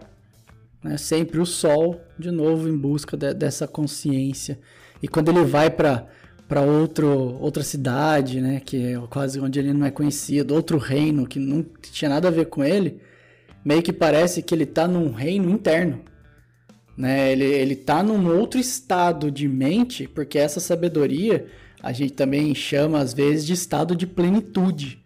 [0.84, 0.98] Né?
[0.98, 4.60] Sempre o sol, de novo, em busca de, dessa consciência.
[5.02, 6.08] E quando ele vai para
[6.50, 11.38] para outra cidade, né, que é quase onde ele não é conhecido, outro reino que
[11.38, 13.00] não tinha nada a ver com ele,
[13.64, 16.02] meio que parece que ele tá num reino interno,
[16.98, 17.32] né?
[17.32, 21.46] Ele ele tá num outro estado de mente, porque essa sabedoria
[21.84, 25.00] a gente também chama às vezes de estado de plenitude.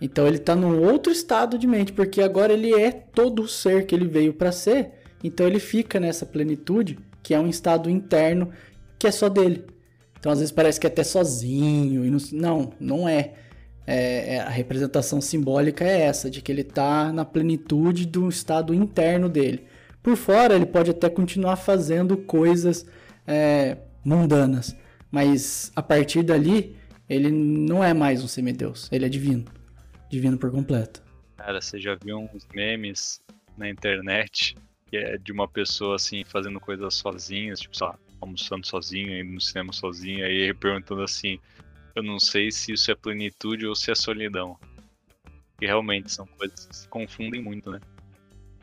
[0.00, 3.84] Então ele tá num outro estado de mente, porque agora ele é todo o ser
[3.84, 4.92] que ele veio para ser.
[5.22, 8.50] Então ele fica nessa plenitude, que é um estado interno
[8.98, 9.75] que é só dele.
[10.26, 12.04] Então às vezes parece que é até sozinho.
[12.04, 13.34] E não, não, não é.
[13.86, 14.40] É, é.
[14.40, 19.68] A representação simbólica é essa, de que ele está na plenitude do estado interno dele.
[20.02, 22.84] Por fora, ele pode até continuar fazendo coisas
[23.24, 24.76] é, mundanas,
[25.12, 26.74] mas a partir dali,
[27.08, 29.44] ele não é mais um semideus, ele é divino.
[30.10, 31.00] Divino por completo.
[31.36, 33.20] Cara, você já viu uns memes
[33.56, 34.56] na internet
[34.86, 39.32] que é de uma pessoa assim fazendo coisas sozinhas, tipo, sei lá, almoçando sozinho, indo
[39.32, 41.38] no cinema sozinho, aí perguntando assim,
[41.94, 44.58] eu não sei se isso é plenitude ou se é solidão.
[45.58, 47.80] Que realmente são coisas que se confundem muito, né?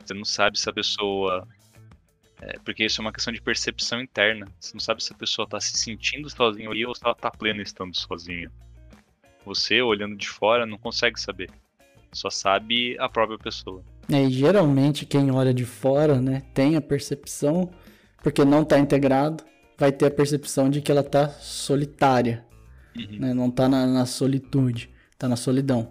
[0.04, 1.46] Você não sabe se a pessoa.
[2.40, 4.46] É, porque isso é uma questão de percepção interna.
[4.60, 7.30] Você não sabe se a pessoa tá se sentindo sozinha ali ou se ela tá
[7.30, 8.50] plena estando sozinha.
[9.44, 11.50] Você, olhando de fora, não consegue saber.
[12.12, 13.82] Só sabe a própria pessoa.
[14.10, 17.70] É, e geralmente quem olha de fora, né, tem a percepção,
[18.24, 19.44] porque não tá integrado,
[19.78, 22.44] vai ter a percepção de que ela tá solitária.
[22.96, 23.18] Uhum.
[23.20, 23.34] né?
[23.34, 25.90] Não tá na, na solitude, tá na solidão.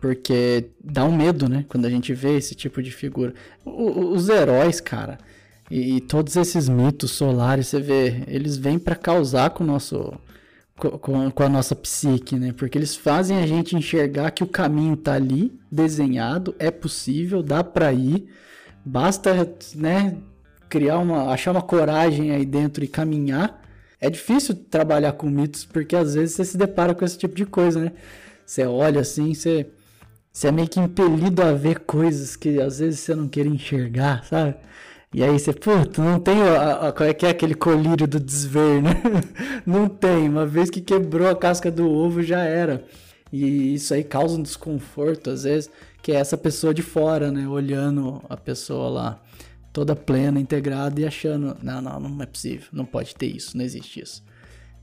[0.00, 1.64] Porque dá um medo, né?
[1.68, 3.34] Quando a gente vê esse tipo de figura.
[3.64, 5.18] O- os heróis, cara,
[5.70, 10.12] e, e todos esses mitos solares, você vê, eles vêm pra causar com o nosso.
[10.76, 12.52] co- Com, com a nossa psique, né?
[12.56, 17.62] Porque eles fazem a gente enxergar que o caminho tá ali, desenhado, é possível, dá
[17.62, 18.26] pra ir,
[18.84, 20.16] basta, né?
[20.72, 21.30] Criar uma.
[21.32, 23.60] achar uma coragem aí dentro e caminhar.
[24.00, 27.44] É difícil trabalhar com mitos, porque às vezes você se depara com esse tipo de
[27.46, 27.92] coisa, né?
[28.46, 29.66] Você olha assim, você,
[30.32, 34.24] você é meio que impelido a ver coisas que às vezes você não quer enxergar,
[34.24, 34.56] sabe?
[35.14, 38.18] E aí você, puta, não tem a, a- qual é que é aquele colírio do
[38.18, 38.94] desver, né?
[39.66, 40.28] Não tem.
[40.28, 42.84] Uma vez que quebrou a casca do ovo, já era.
[43.32, 45.70] E isso aí causa um desconforto, às vezes,
[46.02, 47.46] que é essa pessoa de fora, né?
[47.48, 49.22] Olhando a pessoa lá,
[49.72, 53.64] toda plena, integrada e achando, não, não, não é possível, não pode ter isso, não
[53.64, 54.22] existe isso.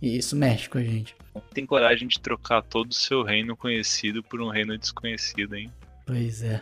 [0.01, 1.15] E isso mexe com a gente.
[1.53, 5.71] Tem coragem de trocar todo o seu reino conhecido por um reino desconhecido, hein?
[6.05, 6.61] Pois é.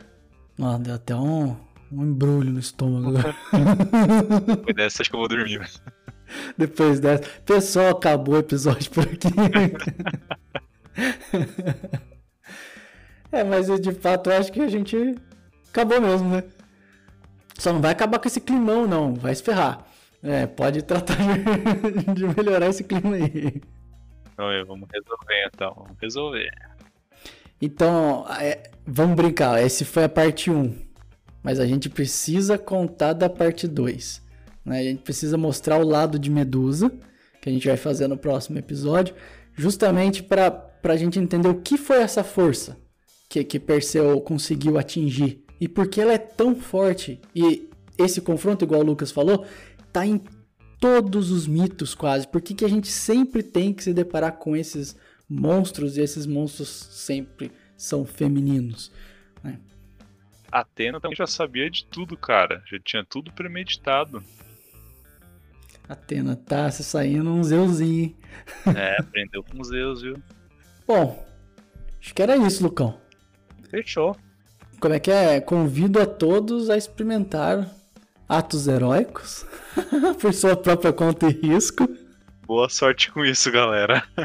[0.60, 1.56] Ó, deu até um,
[1.92, 3.18] um embrulho no estômago.
[4.48, 5.62] Depois dessa, acho que eu vou dormir.
[6.58, 7.24] Depois dessa.
[7.46, 9.30] Pessoal, acabou o episódio por aqui.
[13.32, 15.16] é, mas de fato eu acho que a gente
[15.70, 16.44] acabou mesmo, né?
[17.58, 19.14] Só não vai acabar com esse climão, não.
[19.16, 19.86] Vai se ferrar.
[20.22, 23.62] É, pode tratar de- melhorar esse clima aí.
[24.34, 25.74] Então, é, vamos resolver então.
[25.76, 26.52] Vamos resolver.
[27.62, 29.62] Então, é, vamos brincar.
[29.64, 30.76] Esse foi a parte 1.
[31.42, 34.22] Mas a gente precisa contar da parte 2.
[34.66, 34.80] Né?
[34.80, 36.92] A gente precisa mostrar o lado de Medusa,
[37.42, 39.16] que a gente vai fazer no próximo episódio,
[39.56, 42.78] justamente para a gente entender o que foi essa força
[43.30, 47.20] que, que Perseu conseguiu atingir e por que ela é tão forte.
[47.36, 49.46] E esse confronto, igual o Lucas falou,
[49.92, 50.22] tá em
[50.80, 52.28] todos os mitos quase.
[52.28, 54.96] Por que, que a gente sempre tem que se deparar com esses
[55.30, 58.92] monstros e esses monstros sempre são femininos?
[60.52, 62.64] Atena também já sabia de tudo, cara.
[62.66, 64.24] Já tinha tudo premeditado.
[65.88, 68.18] Atena tá se saindo um Zeuzinho, hein?
[68.76, 70.22] É, aprendeu com Zeus, viu?
[70.86, 71.26] Bom,
[72.00, 73.00] acho que era isso, Lucão.
[73.70, 74.16] Fechou.
[74.80, 75.42] Como é que é?
[75.42, 77.68] Convido a todos a experimentar
[78.28, 79.46] atos heróicos
[80.20, 81.88] por sua própria conta e risco.
[82.46, 84.04] Boa sorte com isso, galera.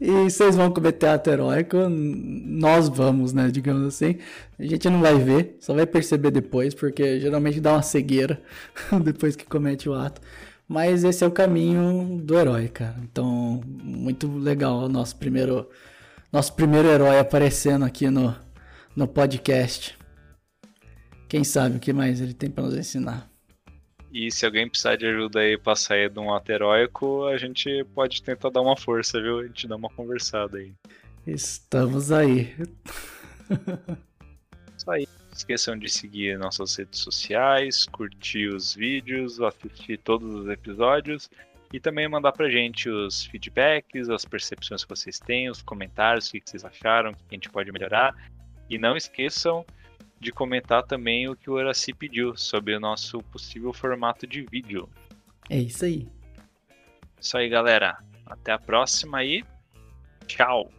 [0.00, 3.50] E vocês vão cometer ato heróico, nós vamos, né?
[3.50, 4.18] Digamos assim.
[4.56, 8.40] A gente não vai ver, só vai perceber depois, porque geralmente dá uma cegueira
[9.02, 10.20] depois que comete o ato.
[10.68, 12.94] Mas esse é o caminho do herói, cara.
[13.02, 15.68] Então, muito legal o nosso primeiro,
[16.32, 18.34] nosso primeiro herói aparecendo aqui no,
[18.94, 19.96] no podcast.
[21.28, 23.30] Quem sabe o que mais ele tem pra nos ensinar.
[24.12, 27.84] E se alguém precisar de ajuda aí pra sair de um ato heróico, a gente
[27.94, 29.40] pode tentar dar uma força, viu?
[29.40, 30.72] A gente dá uma conversada aí.
[31.26, 32.54] Estamos aí.
[34.76, 35.06] Isso aí.
[35.06, 41.30] Não esqueçam de seguir nossas redes sociais, curtir os vídeos, assistir todos os episódios
[41.72, 46.32] e também mandar pra gente os feedbacks, as percepções que vocês têm, os comentários, o
[46.32, 48.14] que vocês acharam, o que a gente pode melhorar.
[48.70, 49.64] E não esqueçam
[50.18, 54.88] de comentar também o que o Horaci pediu sobre o nosso possível formato de vídeo.
[55.48, 56.08] É isso aí.
[57.20, 57.98] Isso aí, galera.
[58.26, 59.44] Até a próxima e
[60.26, 60.70] tchau!